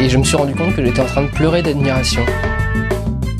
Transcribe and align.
Et 0.00 0.08
je 0.08 0.16
me 0.18 0.24
suis 0.24 0.36
rendu 0.36 0.54
compte 0.54 0.74
que 0.74 0.84
j'étais 0.84 1.00
en 1.00 1.06
train 1.06 1.22
de 1.22 1.30
pleurer 1.30 1.62
d'admiration 1.62 2.24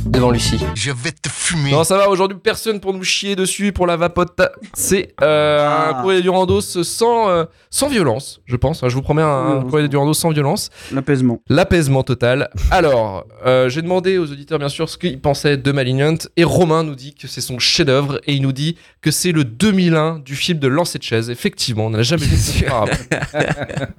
devant 0.06 0.30
Lucie. 0.30 0.58
Je 0.74 0.90
vais 0.90 1.12
te 1.12 1.28
fumer. 1.30 1.70
Non, 1.70 1.84
ça 1.84 1.96
va, 1.96 2.08
aujourd'hui, 2.10 2.36
personne 2.42 2.80
pour 2.80 2.92
nous 2.92 3.04
chier 3.04 3.36
dessus 3.36 3.72
pour 3.72 3.86
la 3.86 3.96
vapote. 3.96 4.38
C'est 4.74 5.14
euh, 5.22 5.58
Ah. 5.66 5.90
un 5.90 6.02
courrier 6.02 6.20
du 6.20 6.28
Randos 6.28 6.60
sans, 6.60 7.30
euh, 7.30 7.44
sans 7.70 7.88
violence, 7.88 8.40
je 8.44 8.56
pense. 8.56 8.82
Je 8.86 8.94
vous 8.94 9.02
promets 9.02 9.22
un, 9.22 9.26
un 9.28 9.60
Mmh. 9.60 9.70
courrier 9.70 9.88
du 9.88 9.96
Randos 9.96 10.12
sans 10.14 10.30
violence. 10.30 10.68
L'apaisement. 10.92 11.40
L'apaisement 11.48 12.02
total. 12.02 12.50
Alors, 12.70 13.24
euh, 13.46 13.68
j'ai 13.70 13.82
demandé 13.82 14.18
aux 14.18 14.30
auditeurs, 14.30 14.58
bien 14.58 14.68
sûr, 14.68 14.88
ce 14.90 14.98
qu'ils 14.98 15.20
pensaient 15.20 15.56
de 15.56 15.72
Malignant. 15.72 16.16
Et 16.36 16.44
Romain 16.44 16.82
nous 16.82 16.96
dit 16.96 17.14
que 17.14 17.26
c'est 17.28 17.40
son 17.40 17.58
chef-d'œuvre. 17.58 18.20
Et 18.26 18.34
il 18.34 18.42
nous 18.42 18.52
dit 18.52 18.76
que 19.00 19.10
c'est 19.12 19.32
le 19.32 19.44
2001 19.44 20.18
du 20.18 20.34
film 20.36 20.58
de 20.58 20.68
lancer 20.68 20.98
de 20.98 21.04
chaise. 21.04 21.30
Effectivement, 21.30 21.86
on 21.86 21.90
n'a 21.90 22.02
jamais 22.02 22.26
vu 22.26 22.36
ça 22.36 22.64
auparavant. 22.66 22.92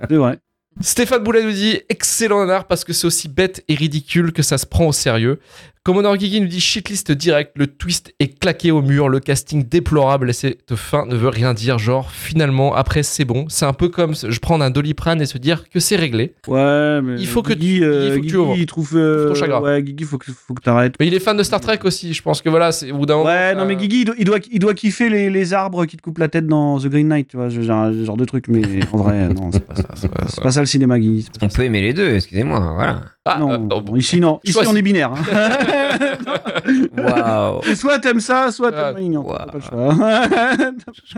C'est 0.09 0.15
vrai. 0.17 0.39
Stéphane 0.79 1.23
Boulet 1.23 1.43
nous 1.43 1.51
dit 1.51 1.81
excellent 1.89 2.39
nanar 2.39 2.65
parce 2.65 2.83
que 2.83 2.93
c'est 2.93 3.05
aussi 3.05 3.27
bête 3.27 3.63
et 3.67 3.75
ridicule 3.75 4.31
que 4.31 4.41
ça 4.41 4.57
se 4.57 4.65
prend 4.65 4.87
au 4.87 4.93
sérieux. 4.93 5.39
Commodore 5.83 6.15
Guigui 6.17 6.41
nous 6.41 6.47
dit 6.47 6.59
shitlist 6.59 7.11
direct, 7.11 7.53
le 7.55 7.65
twist 7.65 8.13
est 8.19 8.39
claqué 8.39 8.69
au 8.69 8.83
mur, 8.83 9.09
le 9.09 9.19
casting 9.19 9.67
déplorable 9.67 10.29
et 10.29 10.33
cette 10.33 10.75
fin 10.75 11.07
ne 11.07 11.15
veut 11.15 11.29
rien 11.29 11.55
dire. 11.55 11.79
Genre, 11.79 12.11
finalement, 12.11 12.75
après 12.75 13.01
c'est 13.01 13.25
bon. 13.25 13.45
C'est 13.49 13.65
un 13.65 13.73
peu 13.73 13.89
comme 13.89 14.13
je 14.13 14.39
prendre 14.39 14.63
un 14.63 14.69
doliprane 14.69 15.19
et 15.23 15.25
se 15.25 15.39
dire 15.39 15.67
que 15.69 15.79
c'est 15.79 15.95
réglé. 15.95 16.35
Ouais, 16.47 17.01
mais 17.01 17.15
Il 17.19 17.25
faut 17.25 17.41
que 17.41 17.53
Guigui, 17.53 17.77
tu- 17.79 17.83
euh, 17.83 18.05
il 18.05 18.11
faut 18.13 18.21
que 18.21 18.27
tu 18.27 18.37
Guigui, 18.51 18.61
il 18.61 18.65
trouve 18.67 18.91
euh, 18.95 19.33
chagrin. 19.33 19.59
Ouais, 19.59 19.81
Guigui, 19.81 20.03
faut 20.03 20.19
que 20.19 20.31
faut 20.31 20.53
que 20.53 20.61
t'arrêtes. 20.61 20.93
Mais 20.99 21.07
il 21.07 21.15
est 21.15 21.19
fan 21.19 21.35
de 21.35 21.41
Star 21.41 21.59
Trek 21.59 21.79
aussi. 21.83 22.13
Je 22.13 22.21
pense 22.21 22.43
que 22.43 22.49
voilà, 22.49 22.71
c'est 22.71 22.91
au 22.91 22.97
bout 22.99 23.07
d'un 23.07 23.15
moment. 23.17 23.29
Ouais, 23.29 23.55
non 23.55 23.65
mais 23.65 23.75
Guigui, 23.75 24.01
il 24.01 24.05
doit, 24.05 24.15
il 24.19 24.25
doit, 24.25 24.39
il 24.51 24.59
doit 24.59 24.73
kiffer 24.75 25.09
les, 25.09 25.31
les 25.31 25.53
arbres 25.53 25.87
qui 25.87 25.97
te 25.97 26.03
coupent 26.03 26.19
la 26.19 26.27
tête 26.27 26.45
dans 26.45 26.79
The 26.79 26.89
Green 26.89 27.07
Knight, 27.07 27.29
tu 27.29 27.37
vois, 27.37 27.49
ce 27.49 27.59
genre, 27.63 27.91
genre 27.91 28.17
de 28.17 28.25
truc. 28.25 28.45
Mais 28.49 28.61
en 28.93 28.97
vrai, 28.97 29.29
non, 29.33 29.49
c'est 29.51 29.65
pas 29.65 29.73
ça. 29.75 29.83
c'est 29.95 30.11
pas 30.11 30.25
ça. 30.27 30.29
C'est 30.35 30.43
pas 30.43 30.51
ça 30.51 30.59
le 30.59 30.67
cinéma, 30.67 30.99
Guigui. 30.99 31.27
On 31.41 31.47
peut 31.49 31.63
aimer 31.63 31.81
les 31.81 31.93
deux, 31.93 32.13
excusez-moi, 32.13 32.73
voilà. 32.75 33.01
Ah, 33.25 33.37
non, 33.39 33.51
euh, 33.51 33.57
non, 33.59 33.81
bon. 33.81 33.95
ici 33.97 34.19
non. 34.19 34.39
Ici 34.43 34.57
on 34.67 34.75
est 34.75 34.81
binaire. 34.81 35.11
hein. 35.13 35.49
Waouh. 36.97 37.61
Et 37.65 37.75
soit 37.75 37.99
t'aimes 37.99 38.19
ça, 38.19 38.51
soit 38.51 38.71
Ah, 38.75 38.83
t'aimes 38.85 38.93
Malignan. 38.95 39.21
wow. 39.23 39.37
T'as 39.37 39.45
pas 39.45 39.57
le 39.57 39.61
choix. 39.61 39.95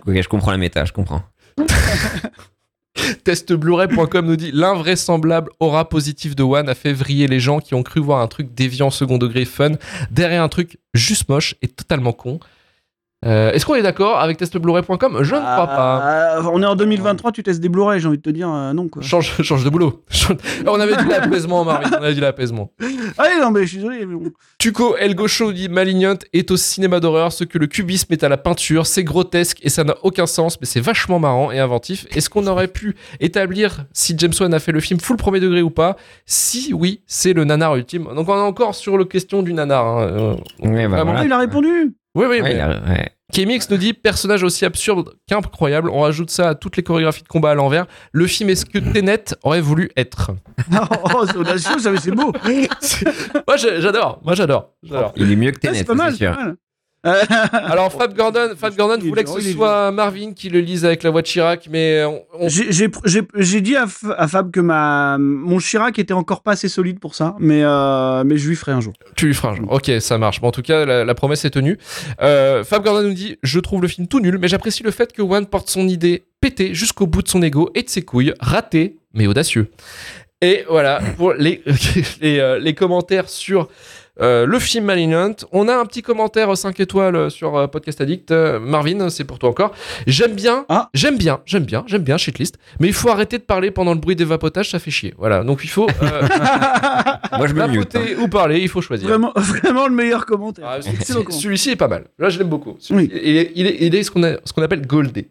Ok, 0.08 0.22
je 0.22 0.28
comprends 0.28 0.52
la 0.52 0.58
méta, 0.58 0.86
je 0.86 0.92
comprends. 0.94 1.22
Testblu-ray.com 3.24 4.26
nous 4.26 4.36
dit 4.36 4.52
l'invraisemblable 4.54 5.50
aura 5.60 5.90
positive 5.90 6.36
de 6.36 6.44
One 6.44 6.70
a 6.70 6.76
fait 6.76 6.94
vriller 6.94 7.28
les 7.28 7.40
gens 7.40 7.60
qui 7.60 7.74
ont 7.74 7.82
cru 7.84 8.00
voir 8.00 8.22
un 8.22 8.28
truc 8.28 8.54
déviant 8.54 8.92
second 8.92 9.18
degré 9.18 9.46
fun 9.46 9.72
derrière 10.12 10.44
un 10.44 10.50
truc 10.50 10.78
juste 10.94 11.28
moche 11.28 11.56
et 11.62 11.68
totalement 11.68 12.14
con. 12.14 12.40
Euh, 13.26 13.52
Est-ce 13.52 13.66
qu'on 13.66 13.76
est 13.76 13.82
d'accord 13.82 14.20
avec 14.20 14.38
testblu-ray.com 14.38 15.20
Je 15.22 15.36
ne 15.36 15.40
crois 15.40 15.68
pas. 15.68 16.02
Ah, 16.04 16.42
on 16.52 16.62
est 16.62 16.66
en 16.66 16.76
2023, 16.76 17.32
tu 17.32 17.44
testes 17.44 17.60
des 17.62 17.70
Blu-ray, 17.70 18.00
j'ai 18.00 18.08
envie 18.08 18.18
de 18.18 18.22
te 18.22 18.30
dire 18.30 18.50
euh, 18.52 18.74
non 18.74 18.88
quoi. 18.90 19.02
Change, 19.02 19.34
change 19.42 19.64
de 19.64 19.70
boulot. 19.70 20.04
On 20.68 20.80
avait 20.80 20.96
dit 20.96 21.08
l'apaisement, 21.10 21.64
Marvin. 21.64 21.90
On 22.00 22.04
avait 22.04 22.14
dit 22.14 22.20
l'apaisement. 22.20 22.72
Ah 23.18 23.24
oui, 23.30 23.42
non 23.42 23.52
mais 23.52 23.62
je 23.64 23.68
suis 23.68 23.78
désolé. 23.78 24.06
mais 24.06 24.16
bon. 24.16 24.32
Tuco 24.58 24.96
El 24.98 25.16
Gaucho 25.16 25.52
dit 25.54 25.70
Malignant 25.70 26.16
est 26.34 26.52
au 26.52 26.58
cinéma 26.58 27.00
d'horreur 27.00 27.32
ce 27.32 27.44
que 27.44 27.58
le 27.58 27.68
cubisme 27.68 28.12
est 28.14 28.24
à 28.24 28.30
la 28.30 28.38
peinture. 28.38 28.86
C'est 28.88 29.04
grotesque 29.04 29.60
et 29.62 29.70
ça 29.70 29.84
n'a 29.84 29.96
aucun 30.04 30.26
sens, 30.26 30.60
mais 30.60 30.66
c'est 30.68 30.82
vachement 30.82 31.20
marrant 31.20 31.52
et 31.52 31.60
inventif. 31.60 32.06
Est-ce 32.16 32.30
qu'on 32.30 32.46
aurait 32.48 32.68
pu 32.68 32.96
établir 33.20 33.86
si 33.94 34.16
James 34.18 34.34
Wan 34.40 34.54
a 34.54 34.60
fait 34.60 34.72
le 34.72 34.80
film 34.80 35.00
full 35.00 35.18
premier 35.18 35.40
degré 35.40 35.62
ou 35.62 35.70
pas? 35.70 35.96
Si 36.26 36.74
oui, 36.74 37.02
c'est 37.08 37.34
le 37.34 37.44
nanar 37.46 37.76
ultime. 37.76 38.08
Donc 38.16 38.28
on 38.30 38.36
est 38.36 38.42
encore 38.42 38.76
sur 38.76 38.98
la 38.98 39.06
question 39.06 39.44
du 39.44 39.54
nanar. 39.54 39.86
hein. 39.86 40.02
Euh, 40.04 40.36
bah, 40.62 40.70
Vraiment, 40.70 40.96
Ah, 40.98 41.04
voilà. 41.04 41.24
il 41.26 41.32
a 41.32 41.38
répondu. 41.38 41.96
Oui, 42.16 42.26
oui, 42.30 42.38
Ouais, 42.38 42.42
mais 42.44 42.54
il 42.54 42.60
a- 42.60 42.68
ouais. 42.88 43.10
KMX 43.34 43.68
nous 43.72 43.78
dit 43.78 43.94
personnage 43.94 44.44
aussi 44.44 44.64
absurde 44.64 45.16
qu'incroyable. 45.28 45.90
On 45.90 46.02
rajoute 46.02 46.30
ça 46.30 46.50
à 46.50 46.56
toutes 46.56 46.78
les 46.78 46.84
chorégraphies 46.84 47.24
de 47.24 47.28
combat 47.28 47.52
à 47.52 47.56
l'envers. 47.56 47.88
Le 48.12 48.28
film 48.28 48.52
est 48.52 48.56
ce 48.56 48.66
que 48.66 48.78
Tenet 48.78 49.24
aurait 49.42 49.60
voulu 49.60 49.90
être. 49.98 50.32
oh, 50.72 51.26
c'est 51.26 51.38
audacieux, 51.38 51.80
c'est 51.80 52.12
beau. 52.12 52.32
Moi 53.48 53.58
j'adore. 53.58 54.22
Moi 54.24 54.36
j'adore. 54.36 54.74
Il 55.16 55.32
est 55.32 55.36
mieux 55.36 55.52
que 55.52 55.60
Tenet, 55.60 55.80
c'est 55.80 55.84
pas 55.84 55.96
mal. 55.96 56.16
Alors 57.54 57.92
Fab 57.92 58.16
Gordon, 58.16 58.52
Fab 58.58 58.76
Gordon 58.78 58.98
voulait 59.06 59.26
que 59.26 59.30
ce 59.30 59.42
soit 59.52 59.92
Marvin 59.92 60.32
qui 60.34 60.50
le 60.50 60.62
lise 60.62 60.86
avec 60.86 61.04
la 61.04 61.10
voix 61.10 61.22
de 61.22 61.28
Chirac, 61.28 61.68
mais 61.70 62.04
on, 62.06 62.48
J'ai- 62.48 63.62
dit 63.62 63.76
à, 63.76 63.88
Fab 63.88 64.52
que 64.52 64.62
ma, 64.62 65.18
mon 65.20 65.60
Chirac 65.60 66.00
était 66.00 66.14
encore 66.14 66.44
pas 66.44 66.54
assez 66.54 66.70
solide 66.70 67.00
pour 67.00 67.16
ça, 67.16 67.36
mais, 67.40 67.62
euh, 67.64 68.24
mais 68.24 68.38
je 68.38 68.48
lui 68.48 68.56
ferai 68.56 68.72
un 68.72 68.80
jour. 68.80 68.94
tu 69.18 69.26
lui 69.28 69.34
feras 69.34 69.50
un 69.50 69.56
jour. 69.56 69.72
Ok, 69.72 69.92
ça 70.00 70.18
marche. 70.18 70.40
Bon, 70.40 70.48
en 70.48 70.52
tout 70.52 70.62
cas, 70.62 70.86
la, 70.86 71.04
la 71.04 71.16
promesse 71.16 71.44
est 71.44 71.50
tenue. 71.50 71.78
Euh, 72.22 72.64
Fab 72.64 72.84
Gordon 72.84 73.08
nous 73.08 73.14
dit 73.14 73.38
Je 73.44 73.60
trouve 73.60 73.82
le 73.82 73.88
film 73.90 74.08
tout 74.08 74.22
nul, 74.22 74.38
mais 74.40 74.48
j'apprécie 74.48 74.84
le 74.84 74.92
fait 74.92 75.12
que 75.12 75.22
One 75.22 75.46
porte 75.46 75.70
son 75.70 75.88
idée 75.88 76.24
pétée 76.40 76.74
jusqu'au 76.74 77.06
bout 77.08 77.22
de 77.22 77.28
son 77.28 77.42
ego 77.42 77.70
et 77.76 77.84
de 77.84 77.90
ses 77.90 78.04
couilles, 78.04 78.34
raté, 78.40 78.98
mais 79.14 79.28
audacieux. 79.28 79.70
Et 80.42 80.66
voilà 80.70 81.00
pour 81.18 81.34
les, 81.34 81.64
les, 82.22 82.40
euh, 82.40 82.60
les 82.60 82.74
commentaires 82.74 83.30
sur 83.30 83.70
euh, 84.22 84.46
le 84.46 84.60
film 84.60 84.86
Malignant. 84.86 85.34
On 85.52 85.68
a 85.68 85.76
un 85.76 85.86
petit 85.86 86.02
commentaire 86.02 86.56
5 86.56 86.80
étoiles 86.80 87.32
sur 87.32 87.56
euh, 87.58 87.68
Podcast 87.68 88.00
Addict. 88.02 88.30
Euh, 88.32 88.60
Marvin, 88.60 89.10
c'est 89.10 89.24
pour 89.24 89.40
toi 89.40 89.50
encore. 89.50 89.74
J'aime 90.06 90.34
bien, 90.34 90.66
Ah. 90.70 90.90
j'aime 90.94 91.18
bien, 91.18 91.40
j'aime 91.46 91.64
bien, 91.66 91.84
j'aime 91.88 92.04
bien 92.04 92.18
Shitlist, 92.18 92.58
mais 92.80 92.88
il 92.88 92.94
faut 92.94 93.10
arrêter 93.10 93.38
de 93.40 93.44
parler 93.44 93.72
pendant 93.72 93.94
le 93.94 94.00
bruit 94.00 94.16
des 94.16 94.26
vapotages, 94.26 94.70
ça 94.70 94.80
fait 94.80 94.92
chier. 94.92 95.14
Voilà, 95.18 95.44
donc 95.44 95.62
il 95.64 95.70
faut 95.70 95.88
euh, 96.02 96.22
Moi, 97.38 97.48
je 97.48 97.54
me 97.54 97.68
mute. 97.68 97.96
hein. 97.96 98.02
ou 98.22 98.28
parler, 98.28 98.60
il 98.60 98.70
faut 98.70 98.82
choisir. 98.82 99.08
Vraiment, 99.10 99.32
vraiment 99.36 99.88
le 99.88 99.94
meilleur 99.96 100.26
commentaire. 100.26 100.66
Ah, 100.68 100.80
commentaire. 100.80 101.34
Celui-ci 101.34 101.72
est 101.72 101.76
pas 101.76 101.88
mal. 101.88 102.06
Là, 102.20 102.30
je 102.30 102.38
l'aime 102.38 102.50
beaucoup. 102.50 102.78
Oui. 102.92 103.10
Il 103.12 103.38
est, 103.38 103.52
il 103.56 103.66
est, 103.68 103.78
il 103.80 103.96
est 103.96 104.04
ce 104.04 104.12
qu'on 104.12 104.24
a- 104.24 104.38
ce 104.46 104.54
qu'on 104.54 104.62
appelle 104.62 104.86
goldé. 104.86 105.30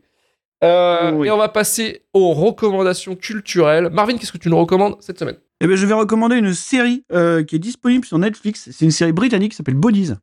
Euh, 0.65 1.11
Oui. 1.13 1.27
Et 1.27 1.31
on 1.31 1.39
va 1.39 1.49
passer 1.49 2.03
aux 2.13 2.33
recommandations 2.33 3.17
culturelles. 3.17 3.91
Marvin, 3.93 4.17
qu'est-ce 4.17 4.33
que 4.33 4.39
tu 4.39 4.49
nous 4.49 4.59
recommandes 4.59 4.97
cette 5.01 5.19
semaine? 5.19 5.37
Eh 5.65 5.69
ben, 5.69 5.77
je 5.77 5.87
vais 5.87 5.95
recommander 5.95 6.35
une 6.35 6.55
série 6.55 7.05
euh, 7.13 7.45
qui 7.45 7.55
est 7.55 7.61
disponible 7.61 8.05
sur 8.05 8.19
Netflix. 8.19 8.69
C'est 8.73 8.85
une 8.85 8.91
série 8.91 9.13
britannique 9.13 9.53
qui 9.53 9.57
s'appelle 9.57 9.77
Bodies. 9.77 10.15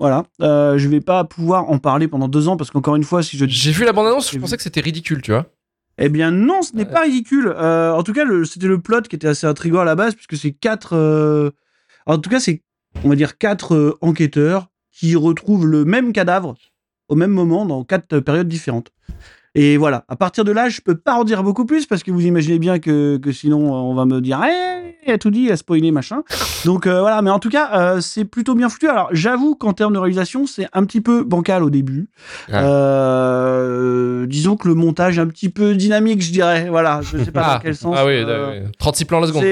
Voilà. 0.00 0.24
Euh, 0.42 0.78
je 0.78 0.88
vais 0.88 1.00
pas 1.00 1.22
pouvoir 1.22 1.70
en 1.70 1.78
parler 1.78 2.08
pendant 2.08 2.26
deux 2.26 2.48
ans 2.48 2.56
parce 2.56 2.72
qu'encore 2.72 2.96
une 2.96 3.04
fois, 3.04 3.22
si 3.22 3.38
je 3.38 3.46
J'ai 3.46 3.70
vu 3.70 3.84
la 3.84 3.92
bande-annonce, 3.92 4.26
je 4.26 4.32
J'ai 4.32 4.40
pensais 4.40 4.56
que 4.56 4.64
c'était 4.64 4.80
ridicule, 4.80 5.22
tu 5.22 5.30
vois. 5.30 5.46
Eh 5.96 6.08
bien 6.08 6.32
non, 6.32 6.62
ce 6.62 6.74
n'est 6.74 6.86
pas 6.86 7.02
ridicule. 7.02 7.54
Euh, 7.56 7.92
en 7.92 8.02
tout 8.02 8.12
cas, 8.12 8.24
c'était 8.44 8.66
le 8.66 8.80
plot 8.80 9.02
qui 9.02 9.14
était 9.14 9.28
assez 9.28 9.46
intriguant 9.46 9.78
à 9.78 9.84
la 9.84 9.94
base, 9.94 10.16
puisque 10.16 10.36
c'est 10.36 10.50
quatre... 10.50 10.96
euh, 10.96 11.50
En 12.06 12.18
tout 12.18 12.28
cas, 12.28 12.40
c'est, 12.40 12.64
on 13.04 13.10
va 13.10 13.14
dire, 13.14 13.38
quatre 13.38 13.96
enquêteurs 14.00 14.70
qui 14.90 15.14
retrouvent 15.14 15.68
le 15.68 15.84
même 15.84 16.12
cadavre 16.12 16.56
au 17.06 17.14
même 17.14 17.30
moment 17.30 17.64
dans 17.64 17.84
quatre 17.84 18.18
périodes 18.18 18.48
différentes. 18.48 18.90
Et 19.56 19.76
voilà, 19.76 20.04
à 20.08 20.14
partir 20.14 20.44
de 20.44 20.52
là, 20.52 20.68
je 20.68 20.80
peux 20.80 20.94
pas 20.96 21.14
en 21.14 21.24
dire 21.24 21.42
beaucoup 21.42 21.64
plus, 21.64 21.86
parce 21.86 22.02
que 22.04 22.12
vous 22.12 22.24
imaginez 22.24 22.58
bien 22.60 22.78
que, 22.78 23.16
que 23.16 23.32
sinon, 23.32 23.66
euh, 23.66 23.78
on 23.78 23.94
va 23.94 24.04
me 24.04 24.20
dire 24.20 24.40
hey, 24.44 24.94
«elle 25.06 25.14
a 25.14 25.18
tout 25.18 25.30
dit, 25.30 25.46
elle 25.46 25.52
a 25.52 25.56
spoilé, 25.56 25.90
machin». 25.90 26.22
Donc 26.64 26.86
euh, 26.86 27.00
voilà, 27.00 27.20
mais 27.20 27.30
en 27.30 27.40
tout 27.40 27.48
cas, 27.48 27.70
euh, 27.74 28.00
c'est 28.00 28.24
plutôt 28.24 28.54
bien 28.54 28.68
foutu. 28.68 28.86
Alors, 28.86 29.08
j'avoue 29.10 29.56
qu'en 29.56 29.72
termes 29.72 29.94
de 29.94 29.98
réalisation, 29.98 30.46
c'est 30.46 30.68
un 30.72 30.84
petit 30.84 31.00
peu 31.00 31.24
bancal 31.24 31.64
au 31.64 31.70
début. 31.70 32.08
Ah. 32.52 32.62
Euh, 32.64 34.26
disons 34.26 34.56
que 34.56 34.68
le 34.68 34.74
montage 34.74 35.18
est 35.18 35.20
un 35.20 35.26
petit 35.26 35.48
peu 35.48 35.74
dynamique, 35.74 36.22
je 36.22 36.30
dirais. 36.32 36.68
Voilà, 36.70 37.00
je 37.02 37.18
sais 37.18 37.32
pas 37.32 37.42
Ah, 37.50 37.54
dans 37.54 37.60
quel 37.62 37.74
sens. 37.74 37.96
ah 37.98 38.06
oui, 38.06 38.22
oui. 38.22 38.70
36 38.78 39.04
plans 39.06 39.20
la 39.20 39.26
seconde. 39.26 39.42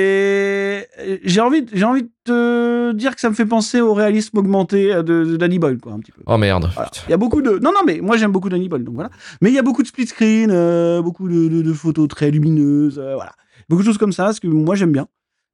J'ai 1.25 1.41
envie, 1.41 1.63
de- 1.63 1.71
j'ai 1.73 1.85
envie 1.85 2.03
de 2.03 2.09
te 2.25 2.93
dire 2.93 3.15
que 3.15 3.21
ça 3.21 3.31
me 3.31 3.35
fait 3.35 3.47
penser 3.47 3.81
au 3.81 3.95
réalisme 3.95 4.37
augmenté 4.39 4.95
de, 4.95 5.03
de 5.03 5.37
Danny 5.37 5.59
Boyle, 5.59 5.79
quoi, 5.79 5.93
un 5.93 5.99
petit 6.01 6.13
peu. 6.13 6.21
Oh 6.27 6.37
merde. 6.37 6.71
Voilà. 6.75 6.91
Il 7.07 7.11
y 7.11 7.15
a 7.15 7.17
beaucoup 7.17 7.41
de. 7.41 7.53
Non, 7.63 7.71
non, 7.73 7.81
mais 7.87 8.01
moi 8.03 8.17
j'aime 8.17 8.31
beaucoup 8.33 8.49
Danny 8.51 8.69
Boyle, 8.69 8.85
donc 8.85 8.95
voilà. 8.95 9.11
Mais 9.41 9.49
il 9.51 9.55
y 9.55 9.59
a 9.59 9.63
beaucoup 9.63 9.83
de 9.83 9.88
split 9.89 10.07
screen, 10.07 10.51
euh, 10.53 11.03
beaucoup 11.03 11.29
de, 11.29 11.49
de- 11.49 11.63
de 11.63 11.73
photos 11.73 12.07
très 12.09 12.31
lumineuses, 12.31 12.99
euh, 12.99 13.15
voilà. 13.17 13.33
Beaucoup 13.69 13.83
de 13.83 13.87
choses 13.87 13.99
comme 13.99 14.13
ça, 14.13 14.33
ce 14.33 14.41
que 14.41 14.47
moi 14.47 14.75
j'aime 14.77 14.93
bien. 14.93 15.07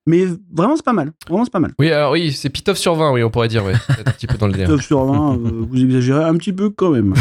Mais 0.06 0.26
vraiment, 0.54 0.76
c'est 0.76 0.84
pas 0.84 0.92
mal. 0.92 1.12
Vraiment, 1.28 1.44
c'est 1.44 1.50
pas 1.52 1.60
mal. 1.60 1.72
Oui, 1.78 1.90
alors 1.90 2.12
oui, 2.12 2.30
c'est 2.32 2.50
Pitoff 2.50 2.76
sur 2.76 2.94
20, 2.94 3.12
oui, 3.12 3.22
on 3.22 3.30
pourrait 3.30 3.48
dire. 3.48 3.64
Peut-être 3.86 4.06
un 4.08 4.12
petit 4.12 4.26
peu 4.26 4.36
dans 4.36 4.46
le 4.48 4.52
délire. 4.52 4.68
9 4.68 4.80
sur 4.82 5.02
20, 5.04 5.34
euh, 5.36 5.38
vous 5.70 5.82
exagérez 5.82 6.24
un 6.24 6.36
petit 6.36 6.52
peu 6.52 6.68
quand 6.68 6.90
même. 6.90 7.14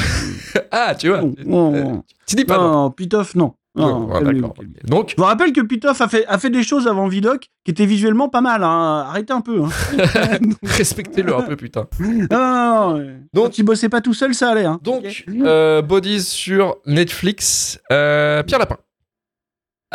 Ah, 0.70 0.94
tu 0.94 1.08
vois. 1.08 1.22
Non, 1.22 1.34
non, 1.46 1.72
non. 1.72 2.04
Tu 2.28 2.36
dis 2.36 2.44
pas 2.46 2.58
non. 2.58 2.72
Non, 2.72 2.92
Pitoff, 2.92 3.36
non. 3.36 3.54
Non, 3.76 4.08
calmez-vous. 4.08 4.54
Donc, 4.84 5.10
Je 5.12 5.16
vous 5.18 5.24
rappelle 5.24 5.52
que 5.52 5.62
Pitoff 5.62 6.00
a 6.02 6.08
fait, 6.08 6.26
a 6.28 6.38
fait 6.38 6.52
des 6.52 6.62
choses 6.62 6.88
avant 6.88 7.08
Vidoc 7.08 7.48
qui 7.66 7.72
étaient 7.72 7.88
visuellement 7.88 8.30
pas 8.30 8.42
mal. 8.42 8.64
Hein. 8.64 9.06
Arrêtez 9.10 9.34
un 9.34 9.42
peu. 9.42 9.64
Hein. 9.64 9.70
respectez-le 10.64 11.36
un 11.36 11.42
peu, 11.42 11.56
putain. 11.56 11.88
Non, 12.00 12.28
non, 12.32 12.98
non. 13.00 13.20
Donc- 13.34 13.46
Quand 13.46 13.58
il 13.58 13.64
bossait 13.64 13.90
pas 13.90 14.02
tout 14.02 14.14
seul, 14.14 14.36
ça 14.36 14.52
allait. 14.52 14.66
Hein. 14.66 14.80
Donc, 14.84 15.26
euh, 15.28 15.82
Bodies 15.82 16.22
sur 16.24 16.78
Netflix. 16.86 17.80
Euh, 17.92 18.44
Pierre 18.44 18.60
Lapin. 18.60 18.78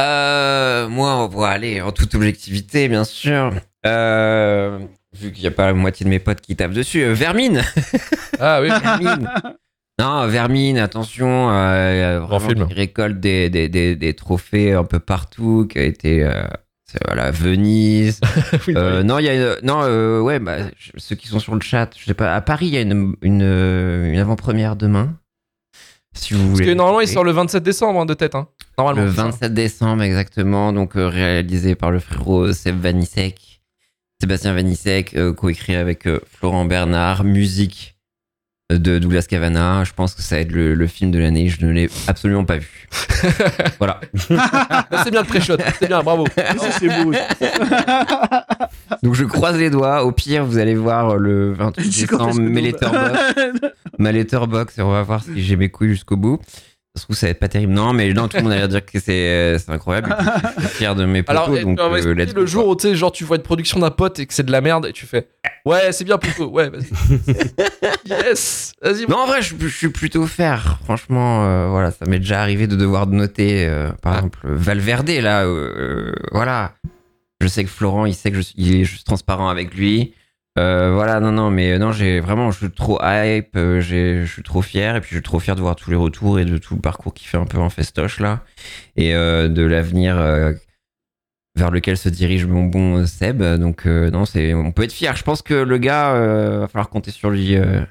Euh, 0.01 0.89
moi, 0.89 1.29
bon, 1.29 1.43
allez, 1.43 1.81
en 1.81 1.93
toute 1.93 2.15
objectivité, 2.15 2.89
bien 2.89 3.05
sûr. 3.05 3.53
Euh, 3.87 4.79
vu 5.13 5.33
qu'il 5.33 5.43
n'y 5.43 5.49
a 5.49 5.53
pas 5.53 5.67
la 5.67 5.73
moitié 5.75 6.05
de 6.05 6.11
mes 6.11 6.19
potes 6.19 6.41
qui 6.41 6.55
tapent 6.57 6.73
dessus. 6.73 7.03
euh, 7.03 7.15
Vermine 7.15 7.63
Ah 8.41 8.61
oui. 8.61 8.69
Vermine 8.83 9.29
Non, 10.01 10.27
Vermine, 10.29 10.79
attention. 10.79 11.51
Euh, 11.51 12.21
vraiment, 12.21 12.49
film. 12.49 12.67
qui 12.69 12.75
récolte 12.75 13.19
des, 13.21 13.51
des, 13.51 13.69
des, 13.69 13.97
des 13.97 14.15
trophées 14.15 14.73
un 14.73 14.85
peu 14.85 15.01
partout, 15.01 15.67
qui 15.71 15.79
a 15.79 15.83
été... 15.85 16.23
Euh, 16.25 16.45
voilà, 17.07 17.31
Venise. 17.31 18.21
Oui, 18.67 18.75
Euh, 18.77 19.03
non, 19.03 19.19
il 19.19 19.25
y 19.27 19.29
a 19.29 19.35
une- 19.35 19.57
non, 19.67 19.81
euh, 19.83 20.21
ouais, 20.21 20.39
bah, 20.39 20.57
je- 20.79 20.93
ceux 20.97 21.17
qui 21.17 21.29
sont 21.29 21.39
sur 21.41 21.55
le 21.55 21.61
chat, 21.61 21.91
je 21.99 22.05
sais 22.05 22.15
pas. 22.15 22.35
À 22.35 22.41
Paris, 22.41 22.67
il 22.69 22.75
y 22.75 22.79
a 22.79 22.81
une, 22.81 23.15
une, 23.23 23.43
une 23.43 24.19
avant-première 24.19 24.75
demain. 24.77 25.15
Si 26.15 26.33
vous 26.33 26.41
Parce 26.41 26.53
voulez. 26.53 26.67
que 26.67 26.71
normalement, 26.75 27.01
il 27.01 27.09
sort 27.09 27.25
le 27.25 27.33
27 27.33 27.63
décembre 27.63 28.01
hein, 28.01 28.07
de 28.07 28.15
tête. 28.15 28.35
Hein. 28.35 28.49
Normalement. 28.79 29.03
Le 29.03 29.11
c'est 29.11 29.17
ça. 29.17 29.23
27 29.25 29.53
décembre, 29.55 30.03
exactement. 30.03 30.73
Donc, 30.73 30.97
euh, 30.97 31.09
réalisé 31.09 31.75
par 31.75 31.91
le 31.91 31.99
frérot 31.99 32.53
Seb 32.53 32.81
Vanissek. 32.81 33.61
Sébastien 34.21 34.55
Vanissek, 34.55 35.15
euh, 35.15 35.33
coécrit 35.35 35.75
avec 35.77 36.07
euh, 36.07 36.21
Florent 36.27 36.65
Bernard. 36.65 37.23
Musique 37.25 37.98
de 38.71 38.99
Douglas 38.99 39.27
Cavana. 39.29 39.83
Je 39.85 39.93
pense 39.95 40.15
que 40.15 40.23
ça 40.23 40.37
va 40.37 40.43
être 40.43 40.53
le, 40.53 40.75
le 40.75 40.87
film 40.87 41.11
de 41.11 41.19
l'année. 41.19 41.49
Je 41.49 41.65
ne 41.65 41.71
l'ai 41.73 41.89
absolument 42.07 42.45
pas 42.45 42.59
vu. 42.59 42.87
voilà. 43.79 44.01
C'est 45.05 45.11
bien 45.11 45.23
le 45.23 45.27
pré-shot. 45.27 45.57
C'est 45.79 45.89
bien, 45.89 46.03
bravo. 46.03 46.27
C'est 46.79 47.03
beau. 47.03 47.13
Donc, 49.03 49.15
je 49.15 49.25
croise 49.25 49.57
les 49.59 49.71
doigts. 49.71 50.05
Au 50.05 50.13
pire, 50.13 50.45
vous 50.45 50.59
allez 50.59 50.75
voir 50.75 51.17
le 51.17 51.53
28 51.55 51.91
Tu 51.91 52.07
commences 52.07 52.37
décembre 52.37 52.51
mes 52.51 52.61
letterbox. 52.61 53.19
ma 53.99 54.13
letterbox 54.13 54.79
et 54.79 54.83
on 54.83 54.91
va 54.91 55.03
voir 55.03 55.23
si 55.23 55.43
j'ai 55.43 55.57
mes 55.57 55.71
couilles 55.71 55.91
jusqu'au 55.91 56.17
bout. 56.17 56.39
Se 56.99 57.05
trouve, 57.05 57.17
ça 57.17 57.27
va 57.27 57.31
être 57.31 57.39
pas 57.39 57.49
terrible. 57.49 57.73
Non, 57.73 57.93
mais 57.93 58.13
non, 58.13 58.29
tout 58.29 58.37
le 58.37 58.43
monde 58.43 58.53
a 58.53 58.57
l'air 58.57 58.67
de 58.69 58.73
dire 58.73 58.85
que 58.85 58.99
c'est 59.01 59.29
euh, 59.31 59.59
incroyable. 59.69 60.15
Je 60.57 60.61
suis 60.67 60.69
fier 60.77 60.95
de 60.95 61.05
mes 61.07 61.23
potos. 61.23 61.43
Alors, 61.49 61.59
donc, 61.63 61.79
euh, 61.81 62.15
le 62.15 62.27
go, 62.33 62.47
jour 62.47 62.65
quoi. 62.65 62.73
où 62.73 62.77
tu 62.77 62.89
sais, 62.89 62.95
genre, 62.97 63.13
tu 63.13 63.25
vois 63.25 63.37
une 63.37 63.43
production 63.43 63.79
d'un 63.81 63.91
pote 63.91 64.19
et 64.19 64.27
que 64.27 64.35
c'est 64.35 64.43
de 64.45 64.53
la 64.53 64.61
merde 64.61 64.87
et 64.87 64.93
tu 64.93 65.07
fais 65.07 65.29
Ouais, 65.65 65.93
c'est 65.93 66.05
bien 66.05 66.19
plutôt. 66.19 66.49
Ouais, 66.51 66.69
vas-y. 66.71 66.89
yes. 68.07 68.73
Vas-y. 68.83 69.07
Non, 69.07 69.19
en 69.19 69.27
vrai, 69.27 69.43
je, 69.43 69.55
je 69.59 69.67
suis 69.69 69.89
plutôt 69.89 70.27
fair. 70.27 70.79
Franchement, 70.85 71.45
euh, 71.47 71.69
voilà, 71.69 71.91
ça 71.91 72.05
m'est 72.07 72.19
déjà 72.19 72.41
arrivé 72.43 72.67
de 72.67 72.77
devoir 72.77 73.07
noter, 73.07 73.67
euh, 73.67 73.91
par 74.03 74.13
Ah. 74.15 74.17
exemple, 74.19 74.39
Valverde, 74.45 75.09
là, 75.11 75.47
voilà. 76.33 76.75
Je 77.41 77.47
sais 77.47 77.63
que 77.65 77.71
Florent, 77.71 78.05
il 78.07 78.15
sait 78.15 78.31
que 78.31 78.37
je, 78.39 78.43
suis- 78.43 78.55
il 78.59 78.81
est 78.81 78.85
juste 78.85 79.07
transparent 79.07 79.49
avec 79.49 79.75
lui. 79.75 80.13
Euh, 80.59 80.93
voilà, 80.93 81.21
non, 81.21 81.31
non, 81.31 81.51
mais 81.51 81.79
non, 81.79 81.93
j'ai 81.93 82.19
vraiment, 82.19 82.51
je 82.51 82.59
suis 82.59 82.71
trop 82.71 82.99
hype, 83.01 83.57
euh, 83.57 83.81
je 83.81 84.25
suis 84.27 84.43
trop 84.43 84.61
fier, 84.61 84.97
et 84.97 85.01
puis 85.01 85.11
je 85.11 85.15
suis 85.15 85.23
trop 85.23 85.39
fier 85.39 85.55
de 85.55 85.61
voir 85.61 85.77
tous 85.77 85.91
les 85.91 85.97
retours 85.97 86.41
et 86.41 86.45
de 86.45 86.59
tout 86.59 86.75
le 86.75 86.81
parcours 86.81 87.15
qu'il 87.15 87.29
fait 87.29 87.37
un 87.37 87.45
peu 87.45 87.59
en 87.59 87.71
festoche, 87.71 88.19
là, 88.19 88.41
et 88.97 89.15
euh, 89.15 89.49
de 89.49 89.63
l'avenir 89.63 90.19
euh, 90.19 90.53
vers 91.57 91.71
lequel 91.71 91.97
se 91.97 92.09
dirige 92.09 92.47
mon 92.47 92.65
bon 92.65 93.07
Seb. 93.07 93.43
Donc, 93.43 93.87
euh, 93.87 94.11
non, 94.11 94.25
c'est, 94.25 94.53
on 94.53 94.73
peut 94.73 94.83
être 94.83 94.93
fier. 94.93 95.15
Je 95.15 95.23
pense 95.23 95.43
que 95.43 95.55
le 95.55 95.79
gars, 95.79 96.15
euh, 96.15 96.61
va 96.61 96.69
falloir 96.69 96.89
compter 96.89 97.13
sur 97.13 97.31
lui 97.31 97.57
euh, 97.57 97.83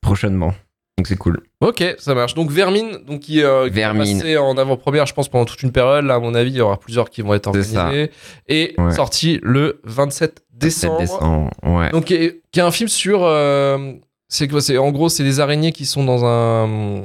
prochainement. 0.00 0.54
Donc, 0.96 1.08
c'est 1.08 1.16
cool. 1.16 1.40
Ok, 1.60 1.82
ça 1.98 2.14
marche. 2.14 2.34
Donc 2.34 2.50
Vermine, 2.50 2.98
donc 3.06 3.20
qui, 3.20 3.42
euh, 3.42 3.64
qui 3.68 3.74
Vermine. 3.74 4.18
passer 4.18 4.36
en 4.38 4.56
avant-première, 4.56 5.06
je 5.06 5.14
pense 5.14 5.28
pendant 5.28 5.44
toute 5.44 5.62
une 5.62 5.72
période. 5.72 6.04
Là, 6.04 6.14
à 6.14 6.18
mon 6.20 6.34
avis, 6.34 6.50
il 6.52 6.56
y 6.56 6.60
aura 6.60 6.78
plusieurs 6.78 7.10
qui 7.10 7.20
vont 7.22 7.34
être 7.34 7.48
organisés. 7.48 8.10
Et 8.48 8.74
Ouais. 8.78 8.92
sorti 8.92 9.40
le 9.42 9.80
27 9.84 10.42
décembre. 10.52 10.98
7 10.98 11.06
décembre, 11.08 11.50
ouais. 11.64 11.90
Donc 11.90 12.04
qui 12.04 12.14
est, 12.14 12.42
qui 12.52 12.60
est 12.60 12.62
un 12.62 12.70
film 12.70 12.88
sur. 12.88 13.20
euh, 13.24 13.92
c'est 14.28 14.48
quoi 14.48 14.60
C'est 14.60 14.78
en 14.78 14.90
gros, 14.92 15.08
c'est 15.08 15.22
des 15.24 15.40
araignées 15.40 15.72
qui 15.72 15.84
sont 15.84 16.04
dans 16.04 16.24
un. 16.24 17.02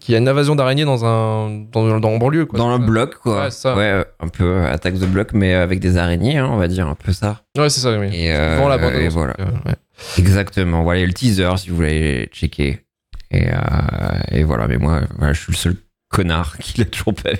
Qui 0.00 0.14
a 0.14 0.18
une 0.18 0.28
invasion 0.28 0.54
d'araignées 0.54 0.84
dans 0.84 1.04
un 1.04 1.50
dans, 1.72 1.98
dans 1.98 2.08
en 2.12 2.18
banlieue 2.18 2.46
quoi. 2.46 2.58
Dans 2.58 2.70
ça. 2.72 2.78
bloc, 2.78 3.16
quoi. 3.16 3.44
Ouais, 3.44 3.50
ça. 3.50 3.76
Ouais, 3.76 3.90
euh, 3.90 4.04
un 4.20 4.28
peu 4.28 4.44
euh, 4.44 4.72
attaque 4.72 4.98
de 4.98 5.06
bloc, 5.06 5.30
mais 5.34 5.52
avec 5.52 5.80
des 5.80 5.96
araignées, 5.96 6.38
hein, 6.38 6.48
on 6.50 6.56
va 6.58 6.68
dire, 6.68 6.86
un 6.88 6.94
peu 6.94 7.12
ça. 7.12 7.42
Ouais, 7.58 7.68
c'est 7.70 7.80
ça. 7.80 7.98
Oui. 7.98 8.06
Et, 8.12 8.32
euh, 8.32 8.68
la 8.68 8.78
bande. 8.78 8.94
et 8.94 9.08
voilà. 9.08 9.34
Exactement. 10.18 10.82
Voilà, 10.82 11.00
il 11.00 11.02
y 11.02 11.04
a 11.04 11.08
le 11.08 11.12
teaser 11.12 11.50
si 11.58 11.70
vous 11.70 11.76
voulez 11.76 12.28
checker. 12.32 12.80
Et, 13.32 13.48
euh, 13.48 13.56
et 14.30 14.44
voilà, 14.44 14.68
mais 14.68 14.76
moi, 14.78 15.00
voilà, 15.18 15.32
je 15.32 15.40
suis 15.40 15.52
le 15.52 15.56
seul 15.56 15.76
connard 16.10 16.58
qui 16.60 16.78
l'a 16.78 16.84
toujours 16.84 17.14
pas 17.14 17.32
vu. 17.32 17.38